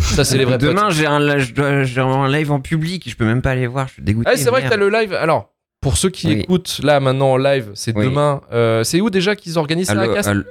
Ça, 0.00 0.24
c'est 0.24 0.38
les 0.38 0.44
vrais. 0.44 0.58
Demain, 0.58 0.90
j'ai 0.90 1.06
un, 1.06 1.38
je 1.38 1.52
dois- 1.52 1.82
j'ai 1.82 2.00
un 2.00 2.28
live 2.28 2.52
en 2.52 2.60
public, 2.60 3.08
je 3.10 3.16
peux 3.16 3.24
même 3.26 3.42
pas 3.42 3.50
aller 3.50 3.66
voir, 3.66 3.88
je 3.88 3.94
suis 3.94 4.02
dégoûté. 4.02 4.30
Ah, 4.32 4.36
c'est 4.36 4.48
vrai 4.50 4.60
que 4.62 4.68
merde. 4.68 4.74
t'as 4.74 4.80
le 4.80 4.88
live. 4.90 5.12
Alors, 5.14 5.52
pour 5.80 5.96
ceux 5.96 6.10
qui 6.10 6.28
Oui. 6.28 6.32
écoutent 6.40 6.80
là 6.84 7.00
maintenant 7.00 7.32
en 7.32 7.36
live, 7.36 7.70
c'est 7.74 7.96
Oui. 7.96 8.04
demain. 8.04 8.40
Euh, 8.52 8.84
c'est 8.84 9.00
où 9.00 9.10
déjà 9.10 9.34
qu'ils 9.34 9.58
organisent 9.58 9.88
ça 9.88 9.94
à 9.94 10.02
Allo- 10.02 10.14
Castres 10.14 10.30
Allo- 10.30 10.44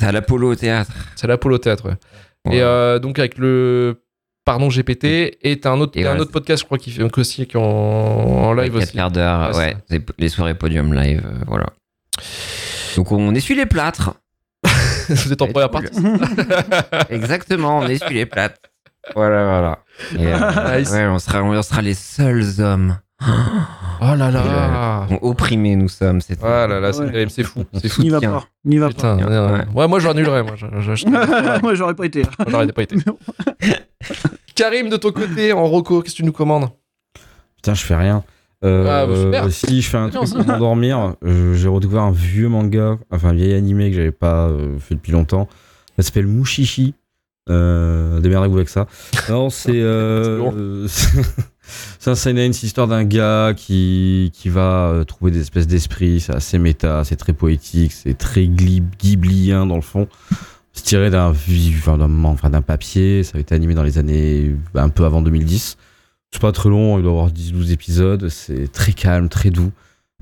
C'est 0.00 0.06
à 0.06 0.12
l'Apollo 0.12 0.50
au 0.52 0.54
théâtre. 0.56 0.90
C'est 1.14 1.26
l'Apollo 1.26 1.58
Théâtre. 1.58 1.88
ouais. 1.88 2.54
Et 2.56 2.62
euh, 2.62 2.98
donc 2.98 3.18
avec 3.18 3.38
le 3.38 4.02
pardon 4.44 4.68
GPT 4.68 5.36
et 5.42 5.58
t'as 5.60 5.70
un 5.72 5.80
autre, 5.80 5.98
Et 5.98 6.02
t'as 6.04 6.12
un 6.14 6.18
autre 6.18 6.30
podcast, 6.32 6.60
je 6.62 6.64
crois, 6.66 6.78
qui 6.78 6.90
fait 6.90 7.00
donc 7.02 7.18
aussi 7.18 7.46
qui 7.46 7.56
est 7.56 7.60
en, 7.60 7.62
en 7.64 8.52
live 8.54 8.72
Quatre 8.72 8.82
aussi. 8.84 8.92
quarts 8.92 9.10
d'heure, 9.10 9.50
Ouais, 9.56 9.58
ouais. 9.58 9.76
c'est 9.90 10.02
Les 10.18 10.28
soirées 10.28 10.54
podium 10.54 10.92
live, 10.94 11.22
euh, 11.24 11.38
voilà. 11.46 11.66
Donc 12.96 13.12
on 13.12 13.34
essuie 13.34 13.54
les 13.54 13.66
plâtres. 13.66 14.14
Vous 15.08 15.32
êtes 15.32 15.40
en 15.42 15.46
première 15.46 15.70
cool. 15.70 15.82
partie. 15.88 16.00
Exactement, 17.14 17.78
on 17.78 17.86
essuie 17.86 18.14
les 18.14 18.26
plâtres. 18.26 18.60
Voilà, 19.14 19.44
voilà. 19.44 19.78
Et, 20.18 20.26
euh, 20.26 20.78
Nice. 20.80 20.90
ouais, 20.90 21.06
on 21.06 21.18
sera, 21.20 21.42
on 21.42 21.62
sera 21.62 21.80
les 21.82 21.94
seuls 21.94 22.60
hommes. 22.60 22.98
Oh 23.98 24.14
là 24.14 24.30
là. 24.30 25.06
Bon, 25.08 25.18
opprimés 25.22 25.74
nous 25.74 25.88
sommes. 25.88 26.20
C'est 26.20 26.36
Oh 26.42 26.46
là 26.46 26.80
là, 26.80 26.92
c'est 26.92 27.00
Ouais. 27.00 27.26
fou. 27.44 27.64
C'est 27.80 27.88
fou. 27.88 28.02
N'y 28.02 28.10
va 28.10 28.20
pas. 28.20 28.44
N'y 28.66 28.76
va 28.76 28.88
pas. 28.88 28.92
Putain, 28.94 29.16
Ouais. 29.16 29.24
ouais, 29.24 29.64
ouais. 29.74 29.88
moi 29.88 29.98
j'annulerais. 30.00 30.42
Moi, 30.42 30.52
je- 30.54 30.66
je- 30.80 30.94
je- 30.96 31.06
Moi, 31.62 31.74
j'aurais 31.74 31.94
pas 31.94 32.04
été. 32.04 32.20
moi, 32.38 32.46
j'aurais 32.50 32.66
pas 32.72 32.82
été. 32.82 32.96
Karim, 34.54 34.90
de 34.90 34.98
ton 34.98 35.12
côté, 35.12 35.52
en 35.54 35.64
Rocco, 35.66 36.02
qu'est-ce 36.02 36.14
que 36.14 36.18
tu 36.18 36.24
nous 36.24 36.32
commandes? 36.32 36.68
Putain, 37.56 37.72
je 37.72 37.82
fais 37.84 37.96
rien. 37.96 38.22
Euh, 38.64 38.86
Ah, 38.88 39.06
bah, 39.06 39.14
super. 39.16 39.52
si 39.52 39.82
je 39.82 39.88
fais 39.88 39.98
un 39.98 40.08
truc 40.10 40.28
pour 40.30 40.46
m'endormir, 40.46 41.14
euh, 41.24 41.54
j'ai 41.54 41.68
redécouvert 41.68 42.02
un 42.02 42.10
vieux 42.12 42.48
manga, 42.48 42.98
enfin 43.10 43.28
un 43.30 43.34
vieil 43.34 43.52
animé 43.54 43.90
que 43.90 43.96
j'avais 43.96 44.12
pas 44.12 44.48
euh, 44.48 44.78
fait 44.78 44.94
depuis 44.94 45.12
longtemps. 45.12 45.48
Ça 45.96 46.02
s'appelle 46.02 46.26
Mushishi. 46.26 46.94
Euh, 47.48 48.18
Démerdez-vous 48.20 48.56
avec 48.56 48.68
ça. 48.68 48.86
Non, 49.28 49.50
c'est. 49.50 49.70
Euh, 49.80 50.40
euh, 50.56 50.86
c'est 50.88 52.10
un 52.10 52.14
seinen, 52.14 52.52
c'est 52.52 52.62
l'histoire 52.62 52.88
d'un 52.88 53.04
gars 53.04 53.52
qui, 53.56 54.30
qui 54.34 54.48
va 54.48 54.88
euh, 54.88 55.04
trouver 55.04 55.30
des 55.30 55.40
espèces 55.42 55.66
d'esprits. 55.66 56.20
C'est 56.20 56.34
assez 56.34 56.58
méta, 56.58 57.04
c'est 57.04 57.16
très 57.16 57.32
poétique, 57.34 57.92
c'est 57.92 58.16
très 58.18 58.46
ghiblien 58.48 59.66
dans 59.66 59.76
le 59.76 59.82
fond. 59.82 60.08
C'est 60.72 60.82
tiré 60.84 61.08
d'un 61.10 61.30
vi- 61.32 61.74
enfin, 61.78 61.96
d'un 61.98 62.24
enfin, 62.24 62.50
d'un 62.50 62.62
papier. 62.62 63.22
Ça 63.22 63.38
a 63.38 63.40
été 63.40 63.54
animé 63.54 63.74
dans 63.74 63.82
les 63.84 63.98
années 63.98 64.54
un 64.74 64.88
peu 64.88 65.04
avant 65.04 65.22
2010. 65.22 65.76
C'est 66.36 66.42
pas 66.42 66.52
très 66.52 66.68
long, 66.68 66.98
il 66.98 67.02
doit 67.02 67.12
y 67.12 67.14
avoir 67.14 67.30
10-12 67.30 67.72
épisodes. 67.72 68.28
C'est 68.28 68.70
très 68.70 68.92
calme, 68.92 69.30
très 69.30 69.48
doux. 69.48 69.72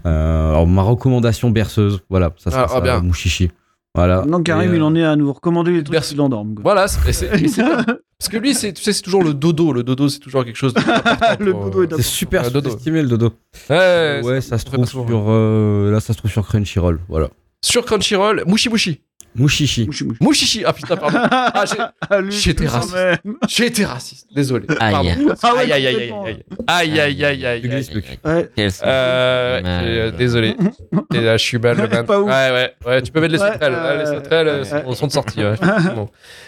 Euh, 0.06 0.50
alors, 0.50 0.64
ma 0.68 0.82
recommandation 0.82 1.50
berceuse, 1.50 2.02
voilà, 2.08 2.32
ça 2.36 2.52
sera 2.52 2.62
Ah, 2.62 2.66
ah, 2.70 2.74
ça, 2.74 2.80
bien. 2.80 3.00
Mouchichi. 3.00 3.50
Voilà. 3.96 4.24
Non, 4.24 4.40
Karim, 4.40 4.72
Et, 4.72 4.76
il 4.76 4.80
euh, 4.80 4.84
en 4.84 4.94
est 4.94 5.02
à 5.04 5.16
nous 5.16 5.32
recommander 5.32 5.72
les 5.72 5.82
trucs 5.82 6.00
qui 6.00 6.14
l'endorment. 6.14 6.54
quoi. 6.54 6.62
Voilà, 6.62 6.86
c'est-. 6.86 7.28
Parce 8.18 8.28
que 8.30 8.36
lui, 8.36 8.54
c'est, 8.54 8.72
tu 8.72 8.80
sais, 8.82 8.92
c'est 8.92 9.02
toujours 9.02 9.24
le 9.24 9.34
dodo. 9.34 9.72
Le 9.72 9.82
dodo, 9.82 10.08
c'est 10.08 10.20
toujours 10.20 10.44
quelque 10.44 10.54
chose. 10.56 10.72
d'important 10.72 11.16
Le 11.40 11.50
pour- 11.50 11.64
dodo 11.70 11.82
est 11.82 11.96
C'est 11.96 12.02
super 12.02 12.44
sous-estimé 12.46 13.02
le 13.02 13.08
dodo. 13.08 13.32
Ouais, 13.68 14.20
Ouais, 14.22 14.40
c'est- 14.40 14.50
ça 14.50 14.58
se 14.58 14.64
trouve 14.66 14.86
sur. 14.86 15.04
euh, 15.10 15.90
là, 15.90 15.98
ça 15.98 16.12
se 16.12 16.18
trouve 16.18 16.30
sur 16.30 16.46
Crunchyroll. 16.46 17.00
Voilà. 17.08 17.28
Sur 17.60 17.84
Crunchyroll, 17.84 18.44
Mushi 18.46 18.68
Mushi. 18.68 19.00
Mouchichi. 19.36 19.86
Mouchi, 19.86 20.04
mouchi. 20.04 20.18
Mushishi. 20.22 20.62
Ah 20.64 20.72
putain, 20.72 20.96
pardon. 20.96 21.18
Ah, 21.30 21.64
j'ai- 21.66 21.76
Ah, 22.10 22.20
J'étais 22.28 22.66
raciste. 22.66 23.60
été 23.60 23.84
raciste. 23.84 24.28
Désolé. 24.34 24.66
Aïe. 24.78 24.94
Ah 25.42 25.54
ouais, 25.54 25.60
Aïe, 25.62 25.72
aïe, 25.72 25.86
aïe, 25.86 25.96
aïe, 25.96 26.12
aïe. 26.26 26.44
Aïe, 26.66 27.00
aïe, 27.00 27.24
aïe, 27.24 27.46
aïe. 27.46 27.84
Euh, 28.26 29.60
euh, 29.64 30.10
désolé. 30.12 30.54
Je 31.12 31.36
suis 31.38 31.58
mal, 31.58 31.76
le 31.76 31.88
man. 31.88 32.04
Ouais, 32.08 32.26
ouais, 32.30 32.72
ouais. 32.86 33.02
Tu 33.02 33.10
peux 33.12 33.20
mettre 33.20 33.32
les 33.32 33.38
sauterelles. 33.38 33.72
euh, 33.74 33.98
les 34.00 34.06
sauterelles 34.06 34.64
sont, 34.94 35.06
de 35.06 35.12
sortie. 35.12 35.40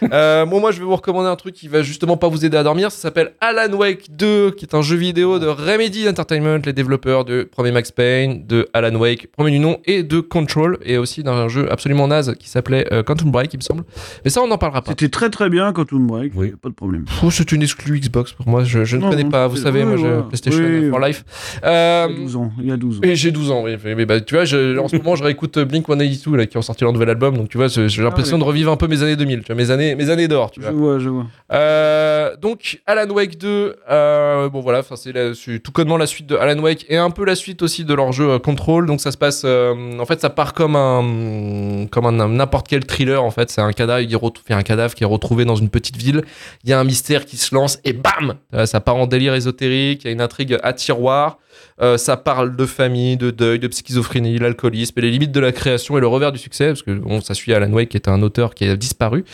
bon, 0.00 0.61
moi, 0.61 0.71
je 0.73 0.78
vais 0.78 0.85
vous 0.85 0.97
recommander 0.97 1.28
un 1.28 1.37
truc 1.37 1.55
qui 1.55 1.69
va 1.69 1.83
justement 1.83 2.16
pas 2.16 2.28
vous 2.28 2.45
aider 2.45 2.57
à 2.57 2.62
dormir. 2.62 2.90
Ça 2.93 2.99
s'appelle 2.99 3.33
Alan 3.40 3.73
Wake 3.73 4.07
2, 4.11 4.50
qui 4.52 4.64
est 4.64 4.75
un 4.75 4.83
jeu 4.83 4.97
vidéo 4.97 5.38
de 5.38 5.47
Remedy 5.47 6.09
Entertainment, 6.09 6.61
les 6.64 6.73
développeurs 6.73 7.25
de 7.25 7.43
premier 7.50 7.71
Max 7.73 7.90
Payne, 7.90 8.47
de 8.47 8.69
Alan 8.73 8.95
Wake, 8.97 9.28
premier 9.33 9.50
du 9.50 9.59
nom, 9.59 9.78
et 9.87 10.02
de 10.02 10.21
Control, 10.21 10.78
et 10.85 10.99
aussi 10.99 11.23
d'un 11.23 11.49
jeu 11.49 11.71
absolument 11.71 12.09
naze 12.09 12.35
qui 12.38 12.49
s'appelait 12.49 12.75
euh, 12.92 13.02
Quantum 13.02 13.30
Break, 13.30 13.52
il 13.54 13.59
me 13.59 13.62
semble. 13.62 13.85
Mais 14.25 14.30
ça, 14.30 14.40
on 14.42 14.49
n'en 14.49 14.59
parlera 14.59 14.83
pas. 14.83 14.90
C'était 14.90 15.09
très 15.09 15.30
très 15.30 15.49
bien 15.49 15.73
quand 15.73 15.92
on 15.92 16.00
break. 16.00 16.33
Oui. 16.35 16.52
Pas 16.61 16.68
de 16.68 16.75
problème. 16.75 17.04
Oh, 17.23 17.30
c'est 17.30 17.50
une 17.52 17.62
exclue 17.62 17.99
Xbox 18.00 18.33
pour 18.33 18.49
moi. 18.49 18.64
Je, 18.64 18.85
je 18.85 18.97
ne 18.97 19.09
connais 19.09 19.25
pas. 19.25 19.47
Vous 19.49 19.56
savez, 19.56 19.85
moi, 19.85 19.97
j'ai 19.97 20.02
voilà. 20.02 20.23
PlayStation 20.23 20.62
Oui. 20.64 20.88
for 20.90 20.99
Life. 21.00 21.25
Il 21.62 21.66
y 21.66 21.71
Euh, 21.71 22.04
a 22.04 22.09
12 22.09 22.37
ans. 22.37 22.52
Il 22.61 22.66
y 22.66 22.73
a 22.73 22.76
12 22.76 22.99
ans. 22.99 23.00
et 23.02 23.14
j'ai 23.16 23.30
12 23.30 23.50
ans, 23.50 23.62
oui. 23.64 23.76
Mais 23.85 24.04
bah, 24.06 24.21
tu 24.21 24.35
vois, 24.35 24.45
je- 24.45 24.78
en 24.78 24.88
ce 24.88 24.97
moment, 24.97 25.16
je 25.16 25.25
réécoute 25.25 25.59
Blink 25.59 25.87
182 25.87 26.37
là, 26.37 26.47
qui 26.47 26.56
ont 26.59 26.62
sorti 26.62 26.85
leur 26.85 26.92
nouvel 26.92 27.11
album. 27.11 27.37
Donc, 27.37 27.49
tu 27.49 27.56
vois, 27.59 27.68
j'ai 27.68 27.88
j'ai 27.88 28.02
l'impression 28.02 28.37
Ah, 28.37 28.40
de 28.40 28.45
revivre 28.45 28.71
un 28.73 28.76
peu 28.76 28.87
mes 28.88 29.02
années 29.02 29.16
2000, 29.16 29.40
tu 29.40 29.47
vois, 29.47 29.54
mes 29.56 29.71
années, 29.71 29.95
mes 29.95 30.11
années 30.11 30.28
d'or, 30.28 30.50
tu 30.50 30.61
Je 30.61 30.66
vois. 30.68 30.75
vois, 30.75 30.99
je 30.99 31.09
vois. 31.09 31.26
Euh, 31.52 32.37
donc, 32.37 32.80
Alan 32.87 33.09
Wake 33.12 33.38
2, 33.38 33.76
euh, 33.90 34.49
bon 34.49 34.61
voilà, 34.61 34.83
c'est 34.83 35.59
tout 35.62 35.73
connement 35.73 35.97
la 35.97 36.06
suite 36.06 36.26
de 36.26 36.37
Alan 36.37 36.61
Wake 36.62 36.85
et 36.88 36.97
un 36.97 37.11
peu 37.11 37.25
la 37.25 37.35
suite 37.35 37.62
aussi 37.62 37.85
de 37.85 37.95
leur 37.95 38.12
jeu 38.12 38.30
euh, 38.30 38.38
Control. 38.38 38.87
Donc, 38.87 39.00
ça 39.00 39.11
se 39.12 39.16
passe, 39.16 39.42
euh, 39.45 39.99
en 39.99 40.04
fait, 40.06 40.21
ça 40.21 40.30
part 40.30 40.52
comme 40.54 40.76
un, 40.76 41.87
comme 41.90 42.06
un 42.06 42.28
n'importe 42.28 42.65
quel 42.66 42.85
thriller 42.85 43.23
en 43.23 43.30
fait. 43.30 43.50
C'est 43.50 43.61
un 43.61 43.73
cadavre, 43.73 44.02
re- 44.02 44.35
fait 44.46 44.54
un 44.54 44.62
cadavre 44.62 44.94
qui 44.94 45.02
est 45.04 45.06
retrouvé 45.06 45.44
dans 45.44 45.56
une 45.56 45.68
petite 45.70 45.96
ville. 45.96 46.23
Il 46.64 46.70
y 46.70 46.73
a 46.73 46.80
un 46.80 46.85
mystère 46.85 47.25
qui 47.25 47.37
se 47.37 47.54
lance 47.54 47.78
et 47.85 47.92
bam, 47.92 48.35
Euh, 48.54 48.66
ça 48.66 48.80
part 48.80 48.96
en 48.96 49.06
délire 49.06 49.35
ésotérique. 49.35 50.02
Il 50.04 50.06
y 50.06 50.11
a 50.11 50.12
une 50.12 50.20
intrigue 50.20 50.58
à 50.62 50.73
tiroir. 50.73 51.38
Euh, 51.80 51.96
ça 51.96 52.16
parle 52.18 52.54
de 52.56 52.66
famille, 52.66 53.16
de 53.16 53.30
deuil, 53.30 53.58
de 53.58 53.70
schizophrénie, 53.73 54.38
l'alcoolisme 54.38 54.92
et 54.99 55.02
les 55.02 55.11
limites 55.11 55.32
de 55.32 55.40
la 55.40 55.52
création 55.52 55.96
et 55.96 56.00
le 56.00 56.06
revers 56.06 56.30
du 56.32 56.38
succès, 56.38 56.68
parce 56.68 56.82
que 56.82 56.90
bon, 56.90 57.20
ça 57.23 57.32
suit 57.35 57.52
Alan 57.54 57.70
Wake 57.73 57.88
qui 57.90 57.96
est 57.96 58.08
un 58.08 58.20
auteur 58.23 58.54
qui 58.54 58.66
a 58.66 58.76
disparu, 58.76 59.25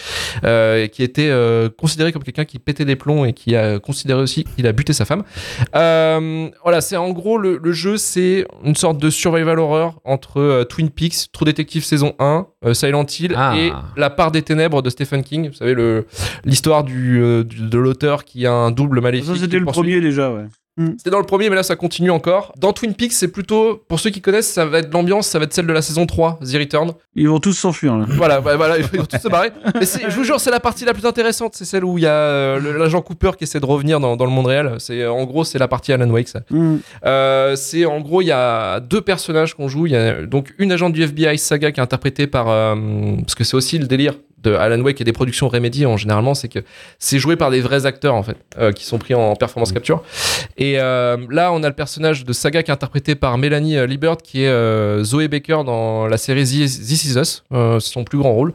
euh, 0.45 0.85
et 0.85 0.89
qui 0.89 1.03
était 1.03 1.33
considéré 1.79 2.13
comme 2.13 2.23
quelqu'un 2.23 2.45
qui 2.45 2.59
pétait 2.61 2.85
des 2.85 2.95
plombs 2.97 3.25
et 3.25 3.33
qui 3.33 3.57
a 3.57 3.79
considéré 3.81 4.21
aussi 4.21 4.45
qu'il 4.45 4.67
a 4.69 4.73
buté 4.73 4.93
sa 4.93 5.05
femme. 5.05 5.23
Voilà, 5.73 6.81
c'est 6.81 6.97
en 6.97 7.11
gros 7.11 7.39
le, 7.39 7.61
jeu, 7.73 7.97
c'est 7.97 8.47
une 8.65 8.77
sorte 8.77 8.99
de 8.99 9.11
survival 9.11 9.59
horror 9.59 10.01
entre 10.05 10.65
Twin 10.69 10.91
Peaks, 10.91 11.31
True 11.33 11.45
Detective 11.47 11.85
saison 11.85 12.15
1, 12.19 12.47
euh, 12.65 12.75
Silent 12.75 13.07
Hill 13.19 13.22
Ah. 13.35 13.55
et 13.57 13.73
La 13.97 14.11
part 14.11 14.31
des 14.33 14.43
ténèbres 14.43 14.83
de 14.83 14.91
Stephen 14.91 15.23
King. 15.23 15.49
Vous 15.49 15.55
savez 15.55 15.75
l'histoire 16.45 16.85
du, 16.85 17.21
euh, 17.23 17.45
du- 17.45 17.69
de 17.69 17.79
l'auteur 17.79 18.25
qui 18.25 18.47
a 18.47 18.53
un 18.53 18.71
double 18.71 19.01
maléfique. 19.01 19.27
Ça, 19.35 19.37
c'était 19.41 19.59
le 19.59 19.65
poursuit. 19.65 19.83
premier 19.83 20.01
déjà, 20.01 20.31
ouais. 20.33 20.47
C'était 20.97 21.11
dans 21.11 21.19
le 21.19 21.27
premier, 21.27 21.51
mais 21.51 21.57
là 21.57 21.63
ça 21.63 21.77
continue 21.77 22.11
encore. 22.11 22.53
Dans 22.59 22.73
Twin 22.73 22.95
Peaks, 22.95 23.13
c'est 23.13 23.29
plutôt, 23.29 23.83
pour 23.89 24.01
ceux 24.01 24.09
qui 24.11 24.23
connaissent, 24.23 24.51
ça 24.51 24.65
va 24.65 24.79
être 24.79 24.91
l'ambiance, 24.93 25.27
ça 25.27 25.39
va 25.39 25.45
être 25.45 25.53
celle 25.53 25.67
de 25.67 25.73
la 25.73 25.83
saison 25.83 26.07
3, 26.07 26.39
The 26.43 26.55
Return. 26.57 26.93
Ils 27.15 27.29
vont 27.29 27.41
tous 27.41 27.53
s'enfuir, 27.53 27.95
là. 27.97 28.07
Voilà, 28.09 28.41
voilà, 28.41 28.79
ils 28.79 28.85
vont 28.85 29.05
tous 29.05 29.19
se 29.19 29.29
barrer. 29.29 29.51
Mais 29.79 29.85
c'est- 29.85 30.09
je 30.09 30.17
vous 30.17 30.25
jure, 30.25 30.41
c'est 30.41 30.51
la 30.51 30.61
partie 30.61 30.87
la 30.87 30.95
plus 30.95 31.05
intéressante. 31.05 31.55
C'est 31.57 31.67
celle 31.67 31.85
où 31.85 31.99
il 31.99 32.05
y 32.05 32.07
a 32.07 32.13
euh, 32.15 32.79
l'agent 32.79 33.03
Cooper 33.03 33.33
qui 33.37 33.45
essaie 33.45 33.61
de 33.61 33.67
revenir 33.67 34.01
dans, 34.01 34.17
dans 34.17 34.25
le 34.25 34.31
monde 34.31 34.47
réel. 34.47 34.77
C'est 34.79 35.07
En 35.07 35.25
gros, 35.25 35.45
c'est 35.45 35.59
la 35.59 35.69
partie 35.69 35.93
Alan 35.93 36.09
Wake, 36.09 36.29
ça. 36.29 36.41
Mm. 36.51 36.77
Euh, 37.05 37.55
c'est 37.57 37.85
en 37.85 38.01
gros, 38.01 38.23
il 38.23 38.27
y 38.29 38.33
a 38.33 38.81
deux 38.81 39.03
personnages 39.03 39.55
qu'on 39.55 39.69
joue. 39.69 39.87
Il 39.87 39.93
y 39.93 39.97
a 39.97 40.23
donc 40.25 40.55
une 40.59 40.73
agente 40.73 40.95
du 40.95 41.03
FBI, 41.03 41.37
Saga, 41.37 41.71
qui 41.73 41.81
est 41.81 41.83
interprétée 41.83 42.27
par. 42.27 42.49
euh, 42.49 42.75
parce 43.21 43.35
que 43.35 43.45
c'est 43.45 43.57
aussi 43.57 43.79
le 43.79 43.87
délire 43.87 44.15
de 44.43 44.55
Alan 44.55 44.81
Wake 44.81 45.01
et 45.01 45.05
des 45.05 45.13
productions 45.13 45.49
Remedy 45.49 45.87
en 45.87 45.97
généralement, 45.97 46.35
c'est 46.35 46.49
que 46.49 46.61
c'est 46.99 47.19
joué 47.19 47.37
par 47.37 47.51
des 47.51 47.61
vrais 47.61 47.87
acteurs 47.87 48.15
en 48.15 48.23
fait, 48.23 48.37
euh, 48.59 48.73
qui 48.73 48.85
sont 48.85 48.99
pris 48.99 49.15
en 49.15 49.35
performance 49.37 49.73
capture. 49.73 50.03
Et 50.57 50.79
euh, 50.79 51.17
là, 51.31 51.53
on 51.53 51.63
a 51.63 51.69
le 51.69 51.75
personnage 51.75 52.25
de 52.25 52.33
Saga 52.33 52.63
qui 52.63 52.71
est 52.71 52.75
interprété 52.75 53.15
par 53.15 53.39
Melanie 53.39 53.77
euh, 53.77 53.87
Liebert, 53.87 54.17
qui 54.19 54.43
est 54.43 54.49
euh, 54.49 55.05
Zoé 55.05 55.29
Baker 55.29 55.59
dans 55.65 56.07
la 56.07 56.17
série 56.17 56.43
This 56.45 57.05
Is 57.05 57.19
Us, 57.19 57.45
c'est 57.51 57.81
son 57.93 58.05
plus 58.05 58.19
grand 58.19 58.33
rôle. 58.33 58.53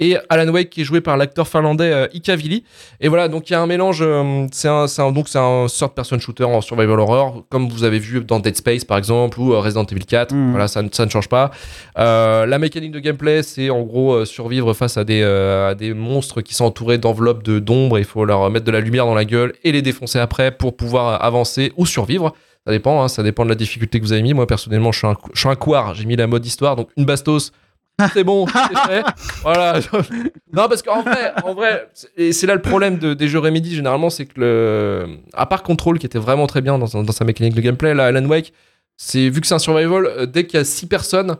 Et 0.00 0.16
Alan 0.28 0.52
Wake 0.52 0.70
qui 0.70 0.82
est 0.82 0.84
joué 0.84 1.00
par 1.00 1.16
l'acteur 1.16 1.48
finlandais 1.48 2.08
Ika 2.12 2.36
Vili. 2.36 2.64
Et 3.00 3.08
voilà, 3.08 3.28
donc 3.28 3.50
il 3.50 3.52
y 3.52 3.56
a 3.56 3.60
un 3.60 3.66
mélange. 3.66 4.04
c'est 4.52 4.68
un, 4.68 4.86
donc 5.12 5.28
c'est 5.28 5.38
un 5.38 5.68
sort 5.68 5.88
de 5.90 5.94
person 5.94 6.18
shooter 6.18 6.44
en 6.44 6.60
survival 6.60 6.98
horror, 7.00 7.44
comme 7.48 7.68
vous 7.68 7.84
avez 7.84 7.98
vu 7.98 8.22
dans 8.22 8.40
Dead 8.40 8.56
Space 8.56 8.84
par 8.84 8.98
exemple 8.98 9.40
ou 9.40 9.58
Resident 9.60 9.84
Evil 9.84 10.04
4. 10.04 10.32
Mm. 10.34 10.50
Voilà, 10.52 10.68
ça, 10.68 10.82
ne- 10.82 10.88
ça 10.92 11.04
ne 11.04 11.10
change 11.10 11.28
pas. 11.28 11.50
La 11.96 12.58
mécanique 12.58 12.92
de 12.92 13.00
gameplay, 13.00 13.42
c'est 13.42 13.70
en 13.70 13.82
gros 13.82 14.24
survivre 14.24 14.72
face 14.74 14.96
à 14.96 15.04
des, 15.04 15.23
euh, 15.24 15.70
à 15.70 15.74
des 15.74 15.92
monstres 15.94 16.40
qui 16.42 16.54
sont 16.54 16.64
entourés 16.66 16.98
d'enveloppes 16.98 17.42
de 17.42 17.58
d'ombre. 17.58 17.98
et 17.98 18.02
Il 18.02 18.06
faut 18.06 18.24
leur 18.24 18.48
mettre 18.50 18.64
de 18.66 18.70
la 18.70 18.80
lumière 18.80 19.06
dans 19.06 19.14
la 19.14 19.24
gueule 19.24 19.54
et 19.64 19.72
les 19.72 19.82
défoncer 19.82 20.18
après 20.18 20.50
pour 20.52 20.76
pouvoir 20.76 21.24
avancer 21.24 21.72
ou 21.76 21.86
survivre. 21.86 22.34
Ça 22.66 22.72
dépend, 22.72 23.02
hein, 23.02 23.08
ça 23.08 23.22
dépend 23.22 23.44
de 23.44 23.50
la 23.50 23.54
difficulté 23.56 23.98
que 24.00 24.04
vous 24.04 24.12
avez 24.12 24.22
mis. 24.22 24.32
Moi 24.34 24.46
personnellement, 24.46 24.92
je 24.92 24.98
suis 24.98 25.06
un, 25.06 25.16
je 25.34 25.40
suis 25.40 25.48
un 25.48 25.54
couard. 25.56 25.94
J'ai 25.94 26.04
mis 26.06 26.16
la 26.16 26.26
mode 26.26 26.46
histoire, 26.46 26.76
donc 26.76 26.88
une 26.96 27.04
bastos. 27.04 27.52
C'est 28.12 28.24
bon, 28.24 28.44
c'est 28.48 28.78
fait. 28.88 29.04
Voilà. 29.42 29.78
non, 30.52 30.68
parce 30.68 30.82
qu'en 30.82 31.02
vrai, 31.02 31.32
en 31.44 31.54
vrai, 31.54 31.88
et 32.16 32.32
c'est 32.32 32.48
là 32.48 32.56
le 32.56 32.60
problème 32.60 32.98
de- 32.98 33.14
des 33.14 33.28
jeux 33.28 33.38
Remedy 33.38 33.72
généralement, 33.76 34.10
c'est 34.10 34.26
que 34.26 34.40
le, 34.40 35.06
à 35.32 35.46
part 35.46 35.62
Control 35.62 36.00
qui 36.00 36.06
était 36.06 36.18
vraiment 36.18 36.48
très 36.48 36.60
bien 36.60 36.76
dans, 36.76 36.88
dans 37.04 37.12
sa 37.12 37.24
mécanique 37.24 37.54
de 37.54 37.60
gameplay, 37.60 37.94
là, 37.94 38.06
Alan 38.06 38.24
Wake, 38.24 38.52
c'est 38.96 39.28
vu 39.28 39.40
que 39.40 39.46
c'est 39.46 39.54
un 39.54 39.60
survival, 39.60 40.06
euh, 40.06 40.26
dès 40.26 40.44
qu'il 40.44 40.58
y 40.58 40.60
a 40.60 40.64
six 40.64 40.86
personnes 40.88 41.36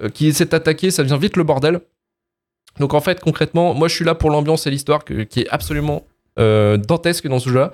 euh, 0.00 0.08
qui 0.08 0.28
essaient 0.28 0.44
d'attaquer, 0.44 0.92
ça 0.92 1.02
devient 1.02 1.18
vite 1.20 1.36
le 1.36 1.42
bordel. 1.42 1.80
Donc 2.80 2.94
en 2.94 3.00
fait, 3.00 3.20
concrètement, 3.20 3.74
moi 3.74 3.88
je 3.88 3.94
suis 3.94 4.04
là 4.04 4.14
pour 4.14 4.30
l'ambiance 4.30 4.66
et 4.66 4.70
l'histoire 4.70 5.04
qui 5.04 5.40
est 5.40 5.48
absolument 5.48 6.04
euh, 6.38 6.76
dantesque 6.76 7.26
dans 7.28 7.38
ce 7.38 7.48
jeu-là. 7.48 7.72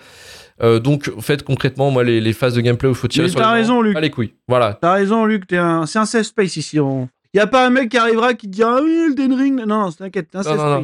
Euh, 0.63 0.79
donc, 0.79 1.11
en 1.17 1.21
fait, 1.21 1.43
concrètement, 1.43 1.91
moi, 1.91 2.05
les, 2.05 2.21
les 2.21 2.33
phases 2.33 2.55
de 2.55 2.61
gameplay 2.61 2.89
où 2.89 2.93
il 2.93 2.95
faut 2.97 3.09
tirer 3.09 3.27
Mais 3.27 3.31
sur 3.31 3.41
t'as 3.41 3.53
les 3.55 3.63
raison, 3.63 3.77
gens, 3.77 3.83
Luc. 3.83 3.95
pas 3.95 4.01
les 4.01 4.11
couilles. 4.11 4.35
Voilà. 4.47 4.79
T'as 4.81 4.93
raison, 4.93 5.25
Luc, 5.25 5.53
un... 5.53 5.87
c'est 5.87 5.99
un 5.99 6.05
safe 6.07 6.27
space 6.27 6.57
ici. 6.57 6.79
On... 6.79 7.09
Y 7.35 7.39
a 7.39 7.47
pas 7.47 7.67
un 7.67 7.71
mec 7.71 7.89
qui 7.89 7.97
arrivera 7.97 8.35
qui 8.35 8.47
te 8.47 8.53
dira 8.53 8.77
Ah 8.77 8.81
oui, 8.85 9.07
Elden 9.09 9.33
Ring. 9.33 9.59
Non, 9.67 9.87
non, 9.87 9.91
t'inquiète, 9.91 10.29
Non, 10.35 10.43
non, 10.55 10.55
non. 10.81 10.83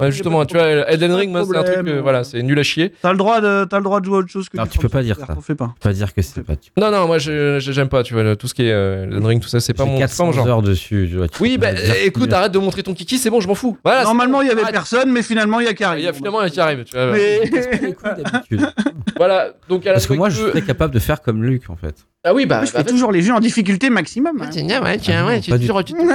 Ouais, 0.00 0.10
justement, 0.10 0.46
tu 0.46 0.56
vois, 0.56 0.66
Elden 0.66 1.12
Ring, 1.12 1.30
moi, 1.30 1.44
c'est 1.44 1.54
un 1.54 1.62
truc, 1.62 1.84
que, 1.84 2.00
voilà, 2.00 2.24
c'est 2.24 2.42
nul 2.42 2.58
à 2.58 2.62
chier. 2.62 2.94
T'as 3.02 3.12
le, 3.12 3.18
droit 3.18 3.42
de... 3.42 3.66
t'as 3.66 3.76
le 3.76 3.84
droit 3.84 4.00
de 4.00 4.06
jouer 4.06 4.16
à 4.16 4.18
autre 4.20 4.30
chose 4.30 4.48
que 4.48 4.56
Non, 4.56 4.64
tu 4.66 4.78
peux 4.78 4.88
pas 4.88 5.02
dire 5.02 5.16
ça. 5.18 5.34
On 5.36 5.42
fait 5.42 5.54
pas. 5.54 5.74
Pas 5.78 5.92
dire 5.92 6.14
que 6.14 6.22
c'est 6.22 6.42
pas. 6.42 6.56
Tu... 6.56 6.70
Non, 6.78 6.90
non, 6.90 7.06
moi, 7.06 7.18
j'aime 7.18 7.90
pas, 7.90 8.02
tu 8.02 8.14
vois, 8.14 8.22
le- 8.22 8.36
tout 8.36 8.48
ce 8.48 8.54
qui 8.54 8.62
est 8.62 8.72
euh, 8.72 9.04
Elden 9.04 9.26
Ring, 9.26 9.42
tout 9.42 9.50
ça, 9.50 9.60
c'est 9.60 9.74
pas, 9.74 9.84
mon, 9.84 9.98
c'est 10.06 10.16
pas 10.16 10.24
mon 10.24 10.30
400 10.30 10.32
genre. 10.32 10.46
heures 10.48 10.62
dessus. 10.62 11.06
tu 11.10 11.18
vois, 11.18 11.28
tu 11.28 11.42
Oui, 11.42 11.58
bah, 11.58 11.72
écoute, 12.02 12.32
arrête 12.32 12.52
de 12.52 12.58
montrer 12.58 12.82
ton 12.82 12.94
kiki, 12.94 13.18
c'est 13.18 13.28
bon, 13.28 13.40
je 13.40 13.48
m'en 13.48 13.54
fous. 13.54 13.76
C'est 13.84 14.02
Normalement, 14.04 14.40
il 14.40 14.48
y 14.48 14.50
avait 14.50 14.70
personne, 14.72 15.12
mais 15.12 15.22
finalement, 15.22 15.60
il 15.60 15.66
y 15.66 15.68
a 15.68 15.74
Karim. 15.74 15.98
Il 15.98 16.04
y 16.04 16.08
a 16.08 16.14
finalement 16.14 16.40
un 16.40 16.48
qui 16.48 16.60
arrive, 16.60 16.84
tu 16.84 16.96
vois. 16.96 18.72
Voilà, 19.18 19.52
donc 19.68 19.84
à 19.84 19.90
la 19.90 19.94
Parce 19.96 20.06
que 20.06 20.14
moi, 20.14 20.30
je 20.30 20.36
serais 20.46 20.62
capable 20.62 20.94
de 20.94 20.98
faire 20.98 21.20
comme 21.20 21.44
Luc, 21.44 21.68
en 21.68 21.76
fait. 21.76 22.06
Ah 22.22 22.34
oui, 22.34 22.44
bah. 22.44 22.56
Moi, 22.56 22.64
je 22.66 22.72
bah, 22.72 22.80
fais 22.80 22.84
toujours 22.90 23.12
les 23.12 23.22
jeux 23.22 23.32
en 23.32 23.40
difficulté 23.40 23.88
maximum. 23.88 24.36
hein. 24.42 24.44
Ouais, 24.44 24.50
tiens, 24.50 24.82
ouais, 24.82 24.98
tiens, 24.98 25.22
Ah 25.24 25.26
ouais, 25.26 25.36
non, 25.36 25.40
tu 25.40 25.50
du 25.58 25.66
tout. 25.66 26.06